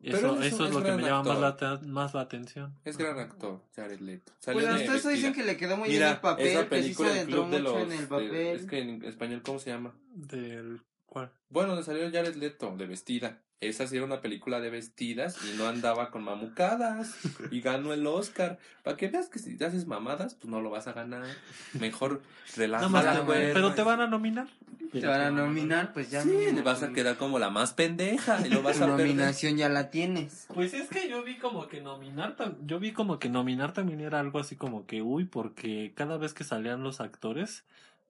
[0.03, 2.75] Pero Eso, eso es es lo que gran me llama más la, más la atención.
[2.85, 4.33] Es gran actor, Jared Leto.
[4.41, 6.69] Salió Pues de hasta eso dicen que le quedó muy bien Mira, el papel, esa
[6.69, 7.83] que sí se película El adentró Club de mucho los...
[7.85, 8.37] en el de- papel.
[8.37, 9.95] es que en español, ¿cómo se llama?
[10.15, 11.33] Del cual.
[11.49, 13.41] Bueno, donde salió Jared Leto, de Vestida.
[13.63, 17.17] Esa sí era una película de vestidas y no andaba con mamucadas.
[17.51, 18.59] Y ganó el Oscar.
[18.83, 21.23] Para que veas que si te haces mamadas, pues no lo vas a ganar.
[21.79, 22.23] Mejor
[22.57, 23.53] relájala, te- güey.
[23.53, 24.49] pero te van a nominar.
[24.91, 26.23] Te van a nominar, pues ya.
[26.23, 28.87] Sí, mínimo, te vas a tu- quedar como la más pendeja y lo vas a
[28.87, 29.07] perder.
[29.07, 30.47] nominación ya la tienes.
[30.53, 32.37] Pues es que yo vi como que nominar,
[32.67, 36.35] yo vi como que nominar también era algo así como que, uy, porque cada vez
[36.35, 37.65] que salían los actores,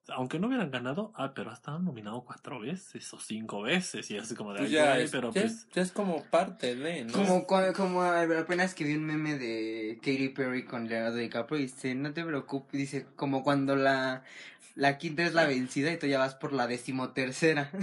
[0.09, 4.34] aunque no hubieran ganado, ah, pero estaban nominados cuatro veces o cinco veces y así
[4.34, 6.74] como de, Pues "Ay, ya, güey", es, pero ya, pues, es, ya es como parte
[6.74, 7.12] de, ¿no?
[7.12, 11.94] Como, como apenas que vi un meme de Katy Perry con Leonardo DiCaprio y dice,
[11.94, 14.24] no te preocupes, dice, como cuando la,
[14.74, 17.70] la quinta es la vencida y tú ya vas por la decimotercera.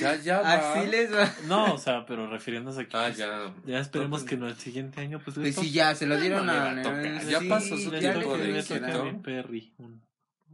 [0.00, 0.74] Ya, ya va.
[0.74, 1.32] Así les va.
[1.46, 3.54] no, o sea, pero refiriéndose a que Ah, pues, ya.
[3.64, 6.44] ya esperemos que no el siguiente año pues, Pues esto- sí, ya, se lo dieron
[6.46, 6.82] no a...
[6.82, 8.62] tocar, sí, ya pasó su tiempo de
[9.22, 10.02] Perry, un,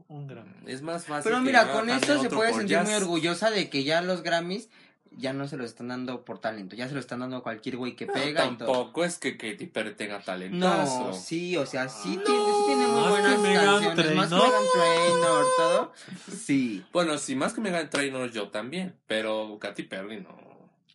[0.09, 0.47] un gran.
[0.67, 1.31] Es más fácil.
[1.31, 4.69] Pero mira, con esto se puede sentir muy orgullosa de que ya los Grammys
[5.17, 7.77] ya no se lo están dando por talento, ya se lo están dando a cualquier
[7.77, 8.67] güey que No, pega y todo.
[8.73, 11.09] tampoco es que Katy Perry tenga talentazo.
[11.09, 14.35] No, sí, o sea, sí, tiene, sí tiene muy buenas canciones, más que.
[14.37, 15.93] Meghan Trainor, todo.
[16.37, 16.85] Sí.
[16.93, 20.49] Bueno, sí, más que Megan Trainor yo también, pero Katy Perry no.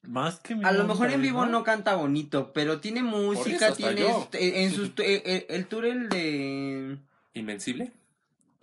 [0.04, 4.64] Más que A lo mejor en vivo no canta bonito, pero tiene música, tiene este-
[4.64, 6.98] en sus eh, eh, el tour el de
[7.34, 7.92] ¿Invencible?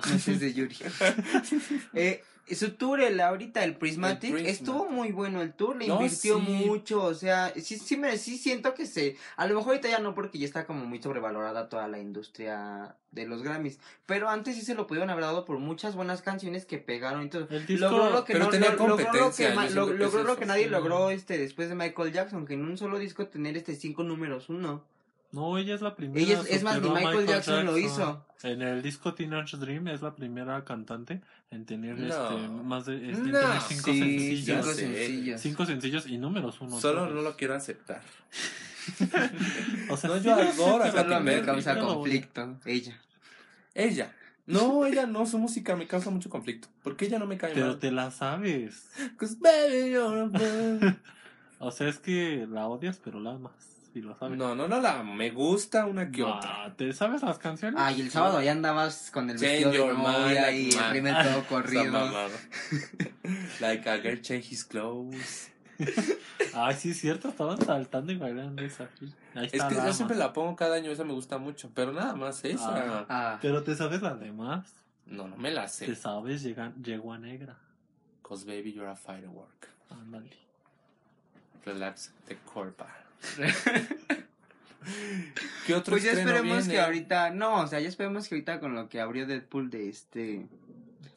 [0.08, 0.76] No sé, es de Yuri.
[1.94, 2.22] Eh,
[2.54, 4.60] Su tour, el ahorita, el Prismatic, El Prismatic.
[4.60, 6.42] estuvo muy bueno el tour, le No, invirtió sí.
[6.66, 10.00] mucho, o sea, sí, sí, me, sí siento que se, a lo mejor ahorita ya
[10.00, 14.56] no porque ya está como muy sobrevalorada toda la industria de los Grammys, pero antes
[14.56, 17.46] sí se lo pudieron haber dado por muchas buenas canciones que pegaron y todo.
[17.50, 19.70] El disco, Logró lo que pero no, tenía lo- logró lo que, competencia, lo- que
[19.74, 22.76] logró es lo eso, que nadie logró este después de Michael Jackson, que en un
[22.76, 24.82] solo disco tener este cinco números uno.
[25.32, 26.20] No, ella es la primera.
[26.20, 28.26] Ella es- es más, ni Michael Jackson lo hizo.
[28.42, 31.20] En el disco Teenage Dream es la primera cantante
[31.50, 32.30] en tener No.
[32.30, 33.38] este, más de este, No.
[33.38, 34.46] tener cinco Sí, sencillos.
[34.66, 35.40] cinco sencillos.
[35.40, 36.80] Cinco sencillos y números uno.
[36.80, 38.02] Solo no lo quiero aceptar.
[39.90, 42.98] O sea, No, yo adoro a Katy me causa conflicto, ella.
[43.74, 44.12] Ella.
[44.46, 46.66] No, ella no, su música me causa mucho conflicto.
[46.82, 47.78] Porque ella no me cae Pero mal.
[47.78, 48.88] te la sabes.
[49.16, 50.96] 'Cause baby, you're a bird.
[51.62, 53.69] O sea, es que la odias, pero la amas.
[53.92, 54.38] Y lo sabes.
[54.38, 56.64] No, no, no la me gusta una que otra.
[56.64, 57.80] Ah, ¿Te sabes las canciones?
[57.82, 61.14] Ay, el sábado ya andabas con el Change vestido de novia mind, y el primer
[61.24, 62.28] todo corrido.
[63.60, 65.50] like a girl change his clothes.
[66.54, 68.88] Ay, sí, es cierto, estaban saltando y bailando esa.
[69.34, 71.70] Ahí Es que yo siempre la pongo cada año, esa me gusta mucho.
[71.74, 72.76] Pero nada más esa.
[73.00, 73.06] Ah.
[73.08, 74.72] Ah, Pero te sabes las demás.
[75.06, 75.94] No, no me la Te sé.
[75.96, 77.56] sabes, llega, llegó a negra.
[78.22, 79.68] Cause baby, you're a firework.
[79.90, 80.30] Ándale.
[81.64, 82.86] Relax the corpa.
[85.66, 86.72] ¿Qué otro pues ya esperemos viene?
[86.72, 89.88] que ahorita, no, o sea, ya esperemos que ahorita con lo que abrió Deadpool de
[89.88, 90.46] este,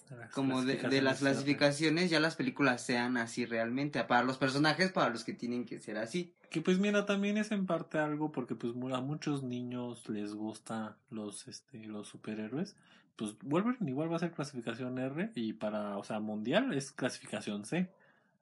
[0.10, 2.10] Las como de, de las clasificaciones.
[2.10, 5.98] ya las películas sean así realmente, para los personajes, para los que tienen que ser
[5.98, 6.34] así.
[6.50, 10.98] Que pues mira, también es en parte algo porque pues a muchos niños les gusta
[11.10, 12.76] los este los superhéroes.
[13.16, 17.66] Pues Wolverine igual va a ser clasificación R y para, o sea, mundial es clasificación
[17.66, 17.90] C.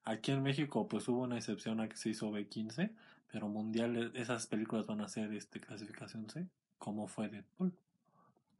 [0.03, 2.89] Aquí en México pues hubo una excepción a que se hizo B15,
[3.31, 7.73] pero mundial e- esas películas van a ser este clasificación C, como fue Deadpool.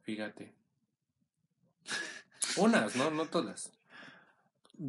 [0.02, 0.54] Fíjate.
[2.56, 3.10] Unas, ¿no?
[3.10, 3.72] No todas.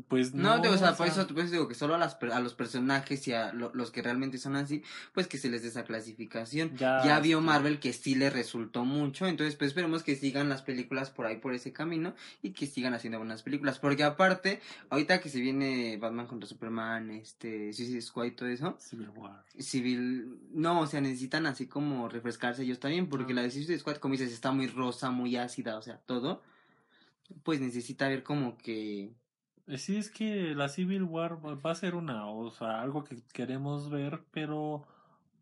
[0.07, 2.53] Pues No, no, o sea, por eso pues, digo que solo a, las, a los
[2.55, 4.81] personajes y a lo- los que realmente son así,
[5.13, 6.75] pues que se les dé esa clasificación.
[6.77, 10.49] Ya, Ya, vio este- Marvel que sí le resultó mucho, entonces pues esperemos que sigan
[10.49, 14.61] las películas por ahí, por ese camino, y que sigan haciendo buenas películas, porque aparte,
[14.89, 19.43] ahorita que se viene Batman contra Superman, este, Suicide Squad y todo eso, Civil War.
[19.59, 23.97] Civil, no, o sea, necesitan así como refrescarse ellos también, porque la de Suicide Squad,
[23.97, 26.41] como dices, está muy rosa, muy ácida, o sea, todo,
[27.43, 29.11] pues necesita ver como que...
[29.67, 33.17] Eh, Sí, es que la Civil War va a ser una, o sea, algo que
[33.31, 34.85] queremos ver, pero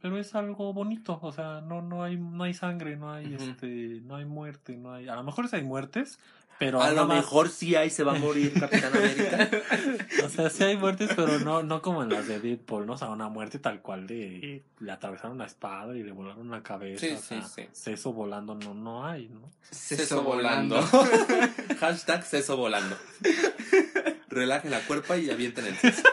[0.01, 4.01] pero es algo bonito, o sea, no no hay no hay sangre, no hay este,
[4.03, 6.17] no hay muerte, no hay, a lo mejor sí hay muertes,
[6.57, 9.49] pero A lo más- mejor sí ahí se va a morir Capitán América.
[10.25, 12.97] o sea, sí hay muertes, pero no no como en las de Deadpool, no, o
[12.97, 17.05] sea, una muerte tal cual de le atravesaron la espada y le volaron la cabeza,
[17.05, 17.63] Sí, o sí, sea, sí.
[17.71, 19.49] seso volando no no hay, ¿no?
[19.69, 20.79] Seso volando.
[21.79, 22.95] Hashtag seso volando.
[24.31, 26.03] Relajen la cuerpa y avienten el seso.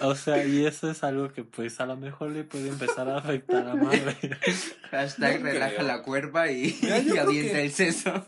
[0.00, 3.16] O sea, y eso es algo que pues a lo mejor le puede empezar a
[3.18, 4.14] afectar a Marvel.
[4.90, 5.86] Hashtag No relaja creo.
[5.86, 8.26] la cuerpa y, y avienta que- el seso.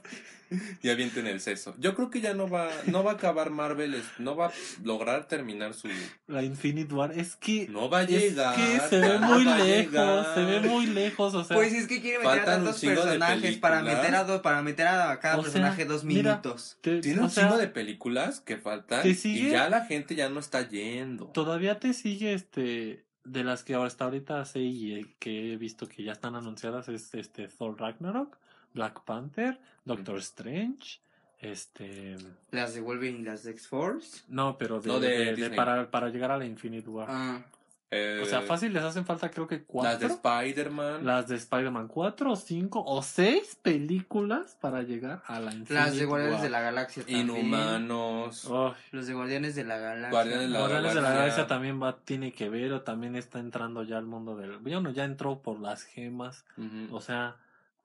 [0.82, 1.74] Y avienten el seso.
[1.78, 4.52] Yo creo que ya no va, no va a acabar Marvel, es- no va a
[4.84, 5.88] lograr terminar su.
[6.26, 8.54] La Infinite War es que No va a es llegar.
[8.56, 12.18] que se ve muy lejos, se ve muy lejos, o sea, Pues es que quiere
[12.18, 15.84] meter a tantos personajes para meter a dos, para meter a cada O sea, personaje
[15.84, 16.78] dos mira, minutos.
[16.80, 19.02] te- Tiene un sea, chingo de películas que faltan.
[19.02, 19.48] ¿Te sigue?
[19.48, 21.26] Y ya la gente ya no está yendo.
[21.26, 25.86] todavía te sigue este de las que hasta ahorita sé y eh, que he visto
[25.86, 28.38] que ya están anunciadas es este Thor Ragnarok,
[28.78, 31.00] Black Panther, Doctor Strange,
[31.40, 32.16] este
[32.52, 34.22] Las de Wolverine y las de X-Force.
[34.28, 35.56] no, pero de, No, de de- de- Disney.
[35.56, 37.08] para, para llegar a la Infinite War.
[37.10, 37.42] Ah,
[37.90, 39.90] Eh, o sea, fácil les hacen falta creo que cuatro.
[39.90, 41.06] Las de Spider-Man.
[41.06, 46.04] Las de Spider-Man, cuatro, cinco o seis películas para llegar a la Infinite las de
[46.04, 46.42] Guardianes War.
[46.44, 47.30] de la Galaxia también.
[47.30, 48.46] Inhumanos.
[48.50, 50.10] Ay, Los de Guardianes de la Galaxia.
[50.10, 51.46] Guardianes de la Guardianes de la Galaxia.
[51.46, 54.58] También va, tiene que ver, o también está entrando ya al mundo del.
[54.58, 56.44] Bueno, ya entró por las gemas.
[56.90, 57.36] O sea,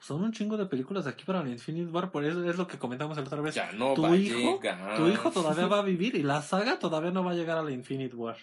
[0.03, 2.77] son un chingo de películas aquí para la Infinite War, por eso es lo que
[2.77, 3.55] comentamos la otra vez.
[3.55, 4.97] Ya no tu va a hijo, llegar.
[4.97, 7.63] Tu hijo todavía va a vivir y la saga todavía no va a llegar a
[7.63, 8.35] la Infinite War.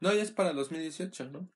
[0.00, 1.46] No, ya es para 2018, ¿no?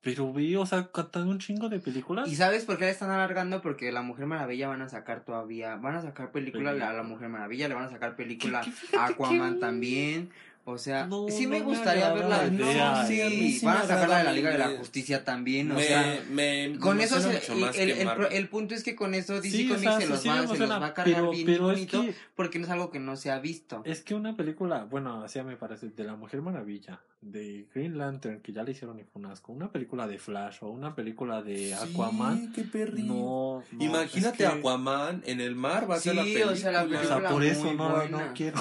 [0.00, 2.28] Pero vi, o sea, cantando un chingo de películas.
[2.30, 3.60] ¿Y sabes por qué la están alargando?
[3.62, 7.02] Porque la Mujer Maravilla van a sacar todavía, van a sacar película a la.
[7.02, 10.30] Mujer Maravilla, le van a sacar película ¿Qué- qué- fíjate a Aquaman también.
[10.70, 13.00] O sea, No, sí me no me gustaría agrada verla.
[13.02, 15.24] No, sí, Sí, van me a sacar la de la Liga de la me- Justicia
[15.24, 16.22] también, o me, sea.
[16.30, 19.48] me Con eso, se- mucho más el, que el, punto es que con eso DC
[19.56, 21.14] Sí, o Comics sea, se, sí, los sí va, me se los va a cargar
[21.14, 23.38] pero- bien pero y es bonito que- porque no es algo que no se ha
[23.38, 23.80] visto.
[23.86, 28.40] Es que una película, bueno, así me parece, de La Mujer Maravilla, de Green Lantern,
[28.40, 31.42] que ya le hicieron y fue un asco, una película de Flash o una película
[31.42, 33.08] de Aquaman, Sí, qué perrín.
[33.08, 36.52] no, no, Imagínate es que- Aquaman en el mar, va a ser la Sí, película.
[36.54, 38.58] o sea, la O sea, película por eso no, no quiero.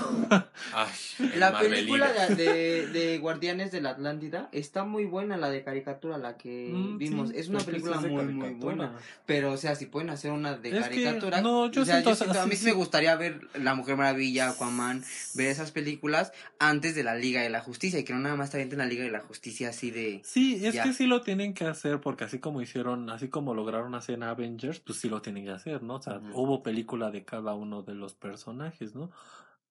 [0.74, 0.89] Ay,
[1.38, 6.18] La película de, de, de Guardianes de la Atlántida está muy buena, la de caricatura,
[6.18, 7.30] la que Mm, vimos.
[7.30, 8.93] sí, es una película muy, muy buena.
[9.28, 11.41] Pero, o sea, si pueden hacer una de Es que, caricatura.
[11.41, 12.68] no, yo o sea, siento, yo siento- a así mí sí sí.
[12.68, 15.03] me gustaría ver La Mujer Maravilla, Aquaman,
[15.36, 17.99] ver esas películas antes de la Liga de la Justicia.
[17.99, 20.22] Y que no nada más te avienten la Liga de la Justicia así de.
[20.24, 20.84] Sí, es Ya.
[20.84, 24.24] que sí lo tienen que hacer porque así como hicieron, así como lograron hacer en
[24.24, 25.95] Avengers, pues sí lo tienen que hacer, ¿no?
[25.95, 29.12] O sea, hubo película de cada uno de los personajes, ¿no?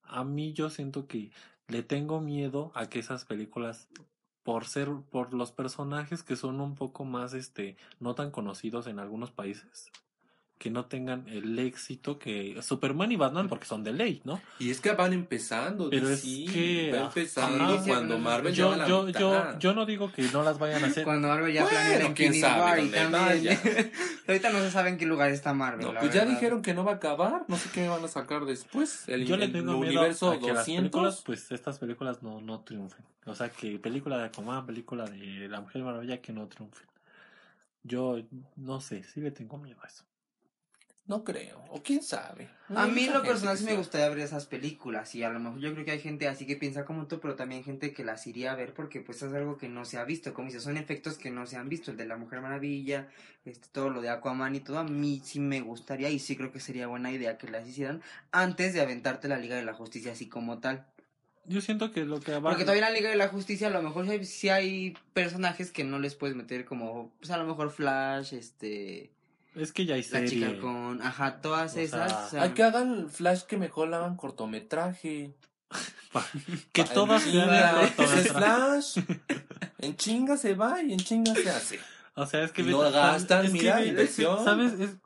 [0.02, 1.30] A mí yo siento que
[1.68, 3.88] le tengo miedo a que esas películas
[4.42, 9.00] por ser por los personajes que son un poco más este no tan conocidos en
[9.00, 9.90] algunos países
[10.58, 14.40] que no tengan el éxito que Superman y Batman porque son de ley, ¿no?
[14.58, 15.90] Y es que van empezando.
[15.90, 19.20] Pero es sí, que, va empezando cuando Marvel Yo lleva la yo mitad.
[19.20, 21.04] yo yo no digo que no las vayan a hacer.
[21.04, 23.58] Cuando Marvel ya Bueno, planea la quién sabe War y dónde también.
[24.28, 25.86] Ahorita no se sabe en qué lugar está Marvel.
[25.86, 27.44] No, pues ya dijeron que no va a acabar.
[27.48, 29.06] No sé qué van a sacar después.
[29.08, 30.90] El, Yo le el tengo miedo universo a que las 200.
[30.90, 33.04] películas, pues estas películas no, no triunfen.
[33.26, 36.86] O sea, que película de Aquaman, película de La Mujer Maravilla que no triunfen.
[37.82, 38.16] Yo
[38.56, 40.04] no sé, sí le tengo miedo a eso.
[41.06, 41.64] No creo.
[41.70, 42.48] O quién sabe.
[42.74, 45.72] A mí lo personal sí me gustaría ver esas películas y a lo mejor yo
[45.72, 48.50] creo que hay gente así que piensa como tú, pero también gente que las iría
[48.50, 51.16] a ver porque pues es algo que no se ha visto, como dices, son efectos
[51.16, 53.06] que no se han visto, el de la Mujer Maravilla,
[53.44, 56.50] este todo lo de Aquaman y todo, a mí sí me gustaría y sí creo
[56.50, 58.02] que sería buena idea que las hicieran
[58.32, 60.86] antes de aventarte la Liga de la Justicia así como tal.
[61.44, 63.70] Yo siento que lo que va Porque todavía en la Liga de la Justicia a
[63.70, 67.36] lo mejor sí hay, sí hay personajes que no les puedes meter como, pues a
[67.36, 69.12] lo mejor Flash, este,
[69.56, 70.28] es que ya hay la serie.
[70.30, 72.10] chica con, ajá, todas O esas.
[72.10, 75.34] sea, o sea, Hay que hagan Flash que mejor la hagan cortometraje.
[76.72, 77.88] que Pa- todas sean.
[78.34, 78.98] Flash.
[79.78, 81.78] En chinga se va y en chinga se hace.
[82.14, 84.42] O sea, es que vete- gastan, es que mira, ve- inversión.
[84.42, 84.72] ¿Sabes?
[84.80, 84.96] Es-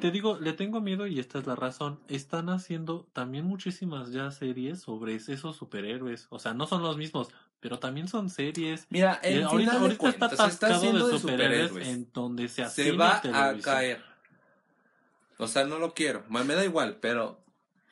[0.00, 2.00] te digo, le tengo miedo y esta es la razón.
[2.08, 6.26] Están haciendo también muchísimas ya series sobre esos superhéroes.
[6.30, 7.28] O sea, no son los mismos,
[7.60, 8.86] pero también son series.
[8.90, 12.68] Mira, en ahorita final ahorita está cuentas, está atascado de de superhéroes, en donde se
[12.68, 14.02] se va a caer.
[15.38, 16.24] O sea, no lo quiero.
[16.28, 17.40] Me da igual, pero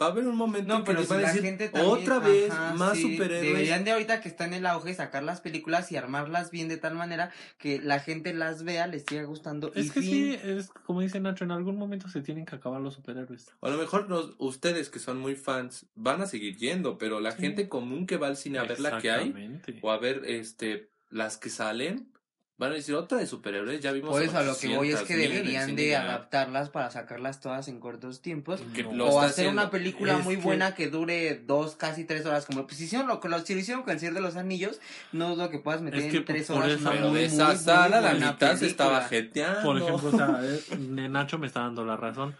[0.04, 2.50] va a haber un momento No, en que pero a decir gente también, otra vez
[2.50, 3.42] ajá, más sí, superhéroes.
[3.42, 6.76] Deberían de ahorita que está en el auge sacar las películas y armarlas bien de
[6.76, 9.72] tal manera que la gente las vea, les siga gustando.
[9.74, 10.10] y Es que fin.
[10.10, 13.48] sí, es como dice Nacho, en algún momento se tienen que acabar los superhéroes.
[13.60, 17.20] O a lo mejor los- ustedes que son muy fans van a seguir yendo, pero
[17.20, 17.40] la Sí.
[17.42, 20.88] gente común que va al cine a ver la que hay o a ver este
[21.10, 22.08] las que salen
[22.56, 25.00] van a decir otra de superhéroes, ya vimos Por eso a lo que voy es
[25.00, 28.60] 800,000 que deberían de adaptarlas para sacarlas todas en cortos tiempos.
[28.84, 28.92] No.
[28.92, 32.46] lo o hacer una película Es muy que- buena que dure dos, casi tres horas.
[32.46, 34.78] Como pues hicieron lo que lo, si lo hicieron con el Señor de los Anillos,
[35.12, 37.20] no dudo que puedas meter Es que en tres por horas eso- una Pero muy,
[37.20, 39.08] de muy, esa muy sala la buena mitad se estaba película.
[39.20, 39.62] jeteando.
[39.62, 42.36] Por ejemplo, o sea, eh, Nacho me está dando la razón.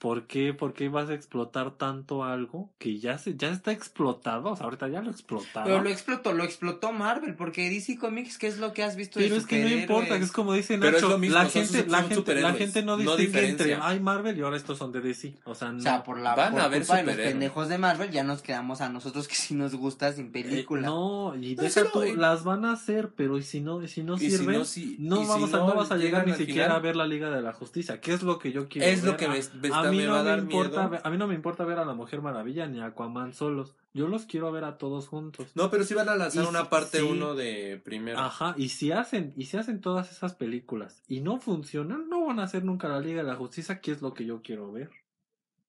[0.00, 4.48] ¿Por qué, ¿Por qué vas a explotar tanto algo que ya se, ya está explotado?
[4.50, 5.64] O sea, ahorita ya lo explotaron.
[5.64, 9.18] Pero lo explotó, lo explotó Marvel, porque DC Comics, ¿qué es lo que has visto
[9.20, 11.44] de Pero es que no importa, es como dice Pero Nacho, es lo mismo, la
[11.50, 13.80] gente, la gente, la gente no no distingue entre diferencia.
[13.86, 15.34] ay Marvel y ahora estos son de DC.
[15.44, 15.78] O sea, no.
[15.78, 18.24] O sea, por la Van por a ver culpa de los pendejos de Marvel, ya
[18.24, 20.86] nos quedamos a nosotros que sí nos gusta sin Eh, película.
[20.88, 23.82] no, y No, deja tú, no, y- las van a hacer, pero y si no,
[23.82, 25.90] y si no Y si no, si- no y si vamos a, no no vas
[25.90, 26.76] a llegar ni siquiera final.
[26.78, 29.10] a ver la Liga de la Justicia, que es lo que yo quiero Es lo
[29.12, 29.16] ver.
[29.20, 31.02] que me, A- me a mí me no me importa, miedo.
[31.04, 33.74] a mí no me importa ver a la Mujer Maravilla ni a Aquaman solos.
[33.92, 35.50] Yo los quiero ver a todos juntos.
[35.54, 37.04] No, pero sí van a lanzar Y una si- parte sí.
[37.04, 38.18] uno de primero.
[38.18, 42.40] Ajá, y si hacen, y si hacen todas esas películas y no funcionan, no van
[42.40, 44.90] a hacer nunca la Liga de la Justicia, que es lo que yo quiero ver.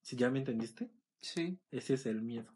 [0.02, 1.58] Si ya me entendiste, Sí.
[1.72, 2.52] ese es el miedo.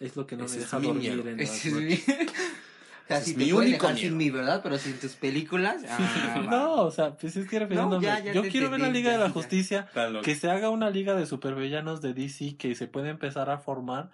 [0.00, 1.28] Es lo que no Ese me deja mi dormir miedo.
[1.28, 2.04] en las Ese es noches.
[3.08, 4.60] sea, Ese si es te mi único dejar sin mí, ¿verdad?
[4.62, 5.82] Pero sin tus películas.
[5.88, 6.46] ah.
[6.48, 8.04] No, o sea, pues es que refiriéndome.
[8.04, 9.32] ya, ya yo quiero ver la Liga de la ya.
[9.32, 9.88] Justicia,
[10.22, 14.10] que se haga una liga de supervillanos de DC que se puede empezar a formar.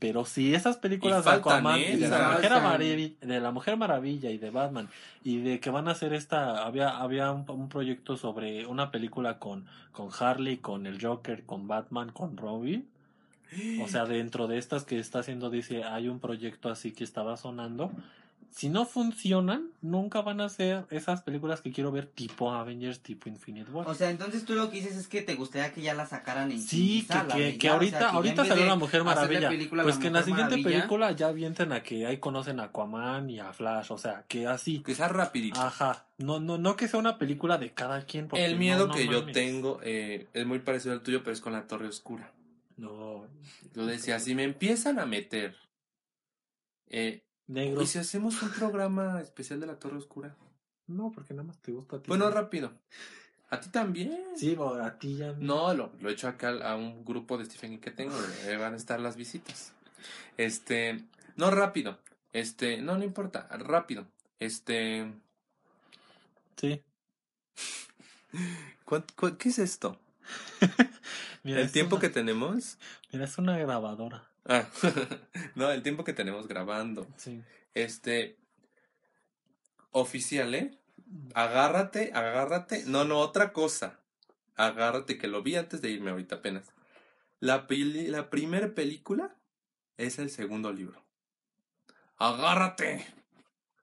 [0.00, 2.32] Pero si esas películas Y de faltan Aquaman y de la.
[2.32, 2.62] Mujer Faltan.
[2.64, 4.88] Maravilla, de la Mujer Maravilla y de Batman
[5.22, 9.38] y de que van a hacer esta había había un, un proyecto sobre una película
[9.38, 12.86] con con Harley, con el Joker, con Batman, con Robin.
[13.82, 17.36] O sea, dentro de estas que está haciendo DC hay un proyecto así que estaba
[17.36, 17.92] sonando
[18.54, 23.28] si no funcionan, nunca van a ser esas películas que quiero ver tipo Avengers, tipo
[23.28, 23.88] Infinite War.
[23.88, 26.52] O sea, entonces tú lo que dices es que te gustaría que ya la sacaran
[26.52, 29.48] en Sí, que, que, que o ahorita, sea, que ahorita vez salió la Mujer Maravilla.
[29.48, 32.66] Pues la que en la siguiente Maravilla, película ya avienten a que ahí conocen a
[32.66, 34.84] Aquaman y a Flash, o sea, que así.
[34.84, 35.60] Que sea rapidito.
[35.60, 38.28] Ajá, no, no, no que sea una película de cada quien.
[38.28, 41.34] porque El miedo no, no que yo tengo eh, es muy parecido al tuyo, pero
[41.34, 42.30] es con la Torre Oscura.
[42.76, 43.26] No,
[43.74, 45.56] Yo decía, si me empiezan a meter...
[46.86, 47.82] Eh, negro.
[47.82, 50.34] ¿Y si hacemos un programa especial de la Torre Oscura?
[50.86, 52.08] No, porque nada más te gusta a ti.
[52.08, 52.72] Bueno, rápido.
[53.50, 54.18] ¿A ti también?
[54.36, 55.32] Sí, a ti ya.
[55.38, 58.14] No, lo, lo he hecho acá a un grupo de Stephen King que tengo.
[58.46, 59.72] eh, van a estar las visitas.
[60.36, 61.04] Este,
[61.36, 61.98] no rápido.
[62.32, 63.46] Este, no, no importa.
[63.50, 64.06] Rápido.
[64.40, 65.12] Este,
[66.56, 66.82] Sí.
[68.84, 69.98] ¿cuán- cuán- ¿qué es esto?
[71.44, 72.78] Mira, ¿El es tiempo una- que tenemos?
[73.12, 74.24] Mira, es una grabadora.
[74.46, 74.68] Ah,
[75.54, 77.06] no, el tiempo que tenemos grabando.
[77.16, 77.42] Sí.
[77.74, 78.36] Este,
[79.90, 80.78] oficial, ¿eh?
[81.34, 82.84] Agárrate, agárrate.
[82.86, 84.00] No, no, otra cosa.
[84.56, 86.72] Agárrate, que lo vi antes de irme ahorita apenas.
[87.40, 89.36] La, peli- la primera película
[89.96, 91.04] es el segundo libro.
[92.16, 93.06] Agárrate.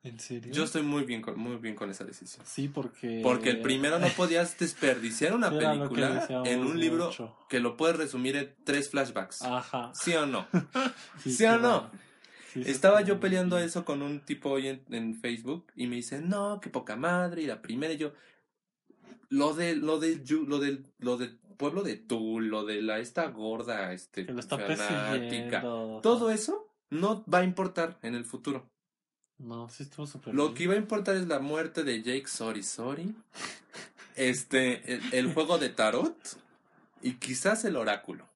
[0.03, 0.51] ¿En serio?
[0.51, 2.43] Yo estoy muy bien con, muy bien con esa decisión.
[2.45, 3.19] Sí, porque.
[3.21, 7.37] Porque el primero no podías desperdiciar una película en un libro mucho.
[7.49, 9.43] que lo puedes resumir en tres flashbacks.
[9.43, 9.91] Ajá.
[9.93, 10.47] ¿Sí o no?
[11.23, 11.91] Sí, ¿Sí o no?
[12.51, 16.19] Sí, Estaba yo peleando eso con un tipo hoy en, en Facebook y me dice,
[16.19, 18.11] no, qué poca madre, y la primera y yo,
[19.29, 22.99] lo de, lo del, Yu- lo del, lo del pueblo de Tul, lo de la,
[22.99, 25.99] esta gorda, este, Que lo está fanática, persiguiendo.
[26.01, 28.69] todo eso no va a importar en el futuro.
[29.43, 30.55] No, sí estuvo súper Lo bien.
[30.55, 33.15] que iba a importar es la muerte de Jake Sorry Sorry,
[34.15, 36.15] este, el, el juego de tarot
[37.01, 38.27] y quizás el oráculo.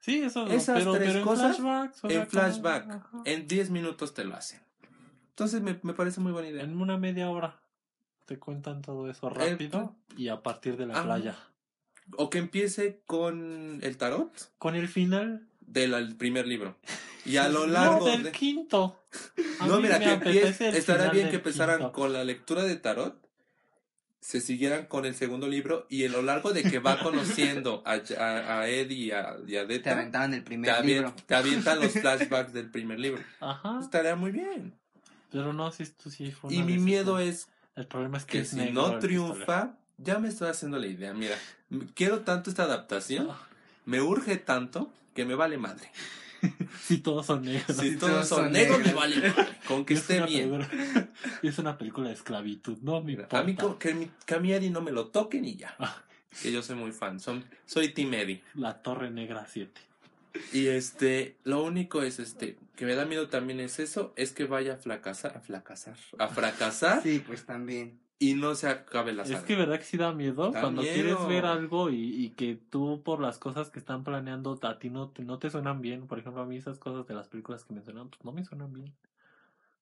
[0.00, 0.46] Sí, eso.
[0.46, 4.24] Esas pero, tres pero en cosas, flashbacks, o sea, En flashback, en 10 minutos te
[4.24, 4.60] lo hacen.
[5.30, 6.62] Entonces me, me parece muy buena idea.
[6.62, 7.58] En una media hora
[8.24, 11.02] te cuentan todo eso rápido y a partir de la Ah.
[11.04, 11.36] playa.
[12.16, 15.48] O que empiece con el tarot Con el final.
[15.60, 16.76] del primer libro.
[17.26, 18.32] Y a lo largo no, del de...
[18.32, 19.02] quinto.
[19.60, 21.92] A No, mí mira, me que el Estará bien que empezaran quinto.
[21.92, 23.16] con la lectura de tarot,
[24.20, 27.92] se siguieran con el segundo libro y a lo largo de que va conociendo a,
[28.18, 31.14] a, a Eddie y a, y a Te Deta, aventaban el te, primer avien- libro.
[31.26, 33.22] te avientan los flashbacks del primer libro.
[33.40, 33.78] Ajá.
[33.80, 34.74] Estaría muy bien.
[35.30, 36.84] Pero no, sí, esto sí fue Y mi decisión.
[36.84, 40.48] miedo es El problema es que, que es si negro no triunfa, ya me estoy
[40.48, 41.12] haciendo la idea.
[41.14, 41.36] Mira,
[41.94, 43.46] quiero tanto esta adaptación, pistolero.
[43.84, 45.90] me urge tanto que me vale madre.
[46.86, 47.76] Sí, todos son negros.
[47.76, 49.00] Si todos todos son son negros, me negros.
[49.00, 49.34] vale.
[49.66, 50.50] Con que Es esté bien.
[50.50, 51.08] película-
[51.42, 53.38] es una película de esclavitud, no me Mira, importa.
[53.38, 55.74] a mí que, mi, que a mi Eddie no me lo toquen y ya.
[55.78, 56.02] Ah.
[56.42, 57.18] Que yo soy muy fan.
[57.18, 58.42] Son, soy Team Eddie.
[58.54, 59.80] La Torre Negra 7.
[60.52, 64.44] Y este, lo único es este, que me da miedo también es eso, es que
[64.44, 67.98] vaya a fracasar, a fracasar, a fracasar Sí, pues también.
[68.18, 69.44] Y no se acabe la Es saga.
[69.44, 70.94] que verdad que sí da miedo Da cuando miedo.
[70.94, 74.90] quieres ver algo y, y que tú por las cosas que están planeando a ti
[74.90, 76.06] no te, no te suenan bien.
[76.06, 78.72] Por ejemplo, a mí esas cosas de las películas que mencionan pues no me suenan
[78.72, 78.94] bien.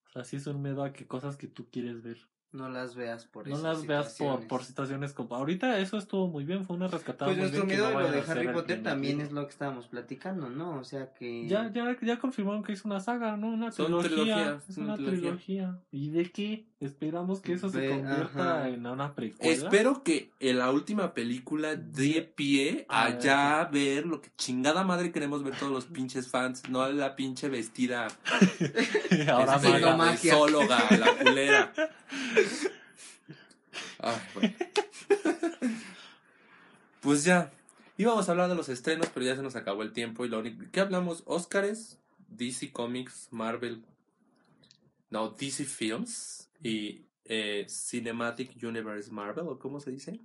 [0.08, 2.18] O sea, sí es un miedo a que cosas que tú quieres ver
[2.52, 4.46] No las veas por no esas las veas por, situaciones.
[4.48, 5.34] por situaciones como...
[5.34, 8.04] Ahorita eso estuvo muy bien, fue una rescatada Pues muy nuestro bien, miedo no de
[8.04, 10.78] lo de Harry Potter también es lo que estábamos platicando, ¿no?
[10.78, 11.48] O sea que...
[11.48, 13.48] Ya, ya, ya confirmaron que es una saga, ¿no?
[13.48, 14.10] Una Son trilogía.
[14.10, 15.20] trilogías, es una una trilogía.
[15.20, 15.82] trilogía.
[15.90, 16.68] ¿Y de qué?
[16.84, 18.68] Esperamos que eso se convierta ajá.
[18.68, 19.54] en una precuela.
[19.54, 23.20] Espero que en la última película dé pie A a ver.
[23.20, 27.16] ya ver lo que chingada madre queremos ver todos los pinches fans, no a la
[27.16, 28.08] pinche vestida
[29.32, 30.12] Ahora este, maga.
[30.12, 31.72] de zoóloga, la culera.
[34.00, 34.54] Ay, bueno.
[37.00, 37.50] Pues ya,
[37.96, 40.40] íbamos a hablar de los estrenos, pero ya se nos acabó el tiempo y lo
[40.40, 40.66] único...
[40.70, 41.22] ¿Qué hablamos?
[41.24, 41.98] ¿Óscares?
[42.28, 43.82] DC Comics, Marvel...
[45.08, 50.18] No, DC Films y eh, Cinematic Universe Marvel, ¿o cómo se dice?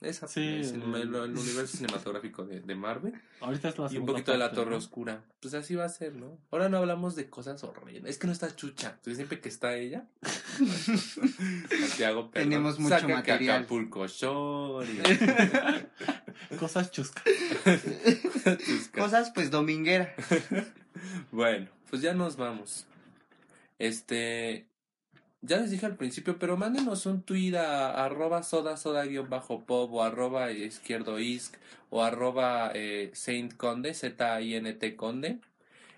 [0.00, 3.98] Esa, Sí, el, cinema- el- el universo cinematográfico de, de Marvel Ahorita es la y
[3.98, 4.76] un poquito de la Torre ¿no?
[4.78, 5.22] Oscura.
[5.38, 6.38] Pues así va a ser, ¿no?
[6.50, 8.10] Ahora no hablamos de cosas horribles.
[8.10, 8.88] Es que no está Chucha.
[8.88, 10.08] Entonces siempre que está ella,
[11.68, 13.58] Santiago, perdón, Tenemos mucho saca material.
[13.58, 14.88] Acapulco Shore
[16.50, 17.22] y- Cosas chuscas.
[18.94, 20.14] Cosas pues dominguera.
[21.30, 22.86] Bueno, pues ya nos vamos.
[23.78, 24.66] Este,
[25.42, 29.64] ya les dije al principio, pero mándenos un tweet a arroba soda soda guion bajo
[29.64, 31.54] pop o arroba izquierdo isc
[31.90, 35.38] o arroba eh, saint conde, Z-I-N-T conde.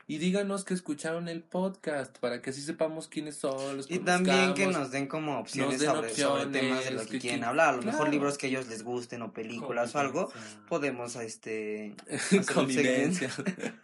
[0.07, 4.53] Y díganos que escucharon el podcast para que así sepamos quiénes son, los Y también
[4.53, 7.41] que nos den como opciones den sobre, sobre opciones, temas de los que, que- quieren
[7.41, 7.69] que- hablar.
[7.71, 7.97] A lo claro.
[7.97, 10.31] mejor libros que a ellos les gusten o películas o algo.
[10.69, 13.31] Podemos este hacer convivencia.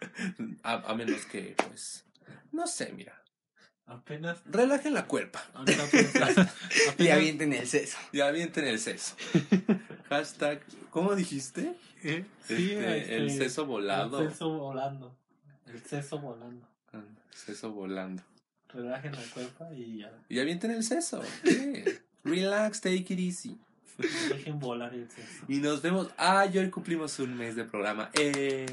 [0.63, 2.03] a, a menos que, pues,
[2.51, 3.20] no sé, mira.
[3.85, 4.39] Apenas.
[4.45, 6.53] Relajen la cuerpa ahorita apenas-
[6.97, 7.97] Y avienten el seso.
[8.11, 9.15] y avienten el seso.
[10.09, 11.73] Hashtag, ¿cómo dijiste?
[12.03, 12.25] ¿Eh?
[12.47, 14.21] Sí, Este, el este, seso volado.
[14.21, 15.15] El seso volando.
[15.67, 16.67] El seso volando.
[16.93, 17.01] Ah,
[17.31, 18.23] Seso volando.
[18.69, 20.11] Relajen la cuerpa y ya.
[20.29, 21.21] Y avienten el seso.
[21.43, 21.99] ¿qué?
[22.23, 23.57] Relax, take it easy.
[24.29, 25.45] Dejen volar el seso.
[25.47, 26.09] Y nos vemos.
[26.17, 28.09] Ah, y hoy cumplimos un mes de programa.
[28.13, 28.65] Eh.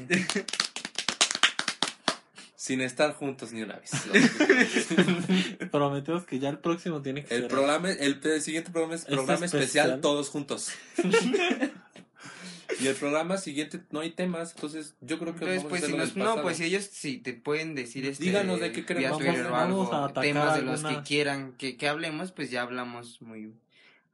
[2.59, 3.89] Sin estar juntos ni una vez.
[5.71, 7.49] Prometemos que ya el próximo tiene que El ser.
[7.49, 10.01] programa, el, el siguiente programa es ¿Es programa especial, especial?
[10.01, 10.73] todos juntos.
[12.81, 15.87] y el programa siguiente no hay temas, entonces yo creo que Entonces, vamos pues a
[15.87, 16.41] si nos, no, pasado.
[16.43, 20.83] pues si ellos sí te pueden decir este Díganos de qué atacar temas de los
[20.83, 23.53] que quieran que, que hablemos, pues ya hablamos muy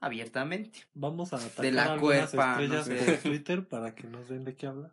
[0.02, 0.84] abiertamente.
[0.94, 3.04] Vamos a atacar De la cuerpa, estrellas no sé.
[3.06, 4.92] por Twitter para que nos den de qué hablar.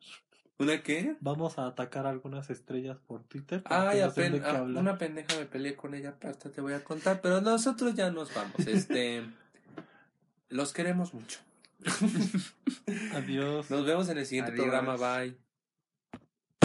[0.59, 1.17] ¿Una qué?
[1.21, 5.95] Vamos a atacar algunas estrellas por Twitter Ay, qué ah, una pendeja me peleé con
[5.95, 8.67] ella, hasta te voy a contar, pero nosotros ya nos vamos.
[8.67, 9.25] Este,
[10.49, 11.41] los queremos mucho.
[13.15, 13.71] Adiós.
[13.71, 14.67] Nos vemos en el siguiente Adiós.
[14.67, 15.37] programa, bye.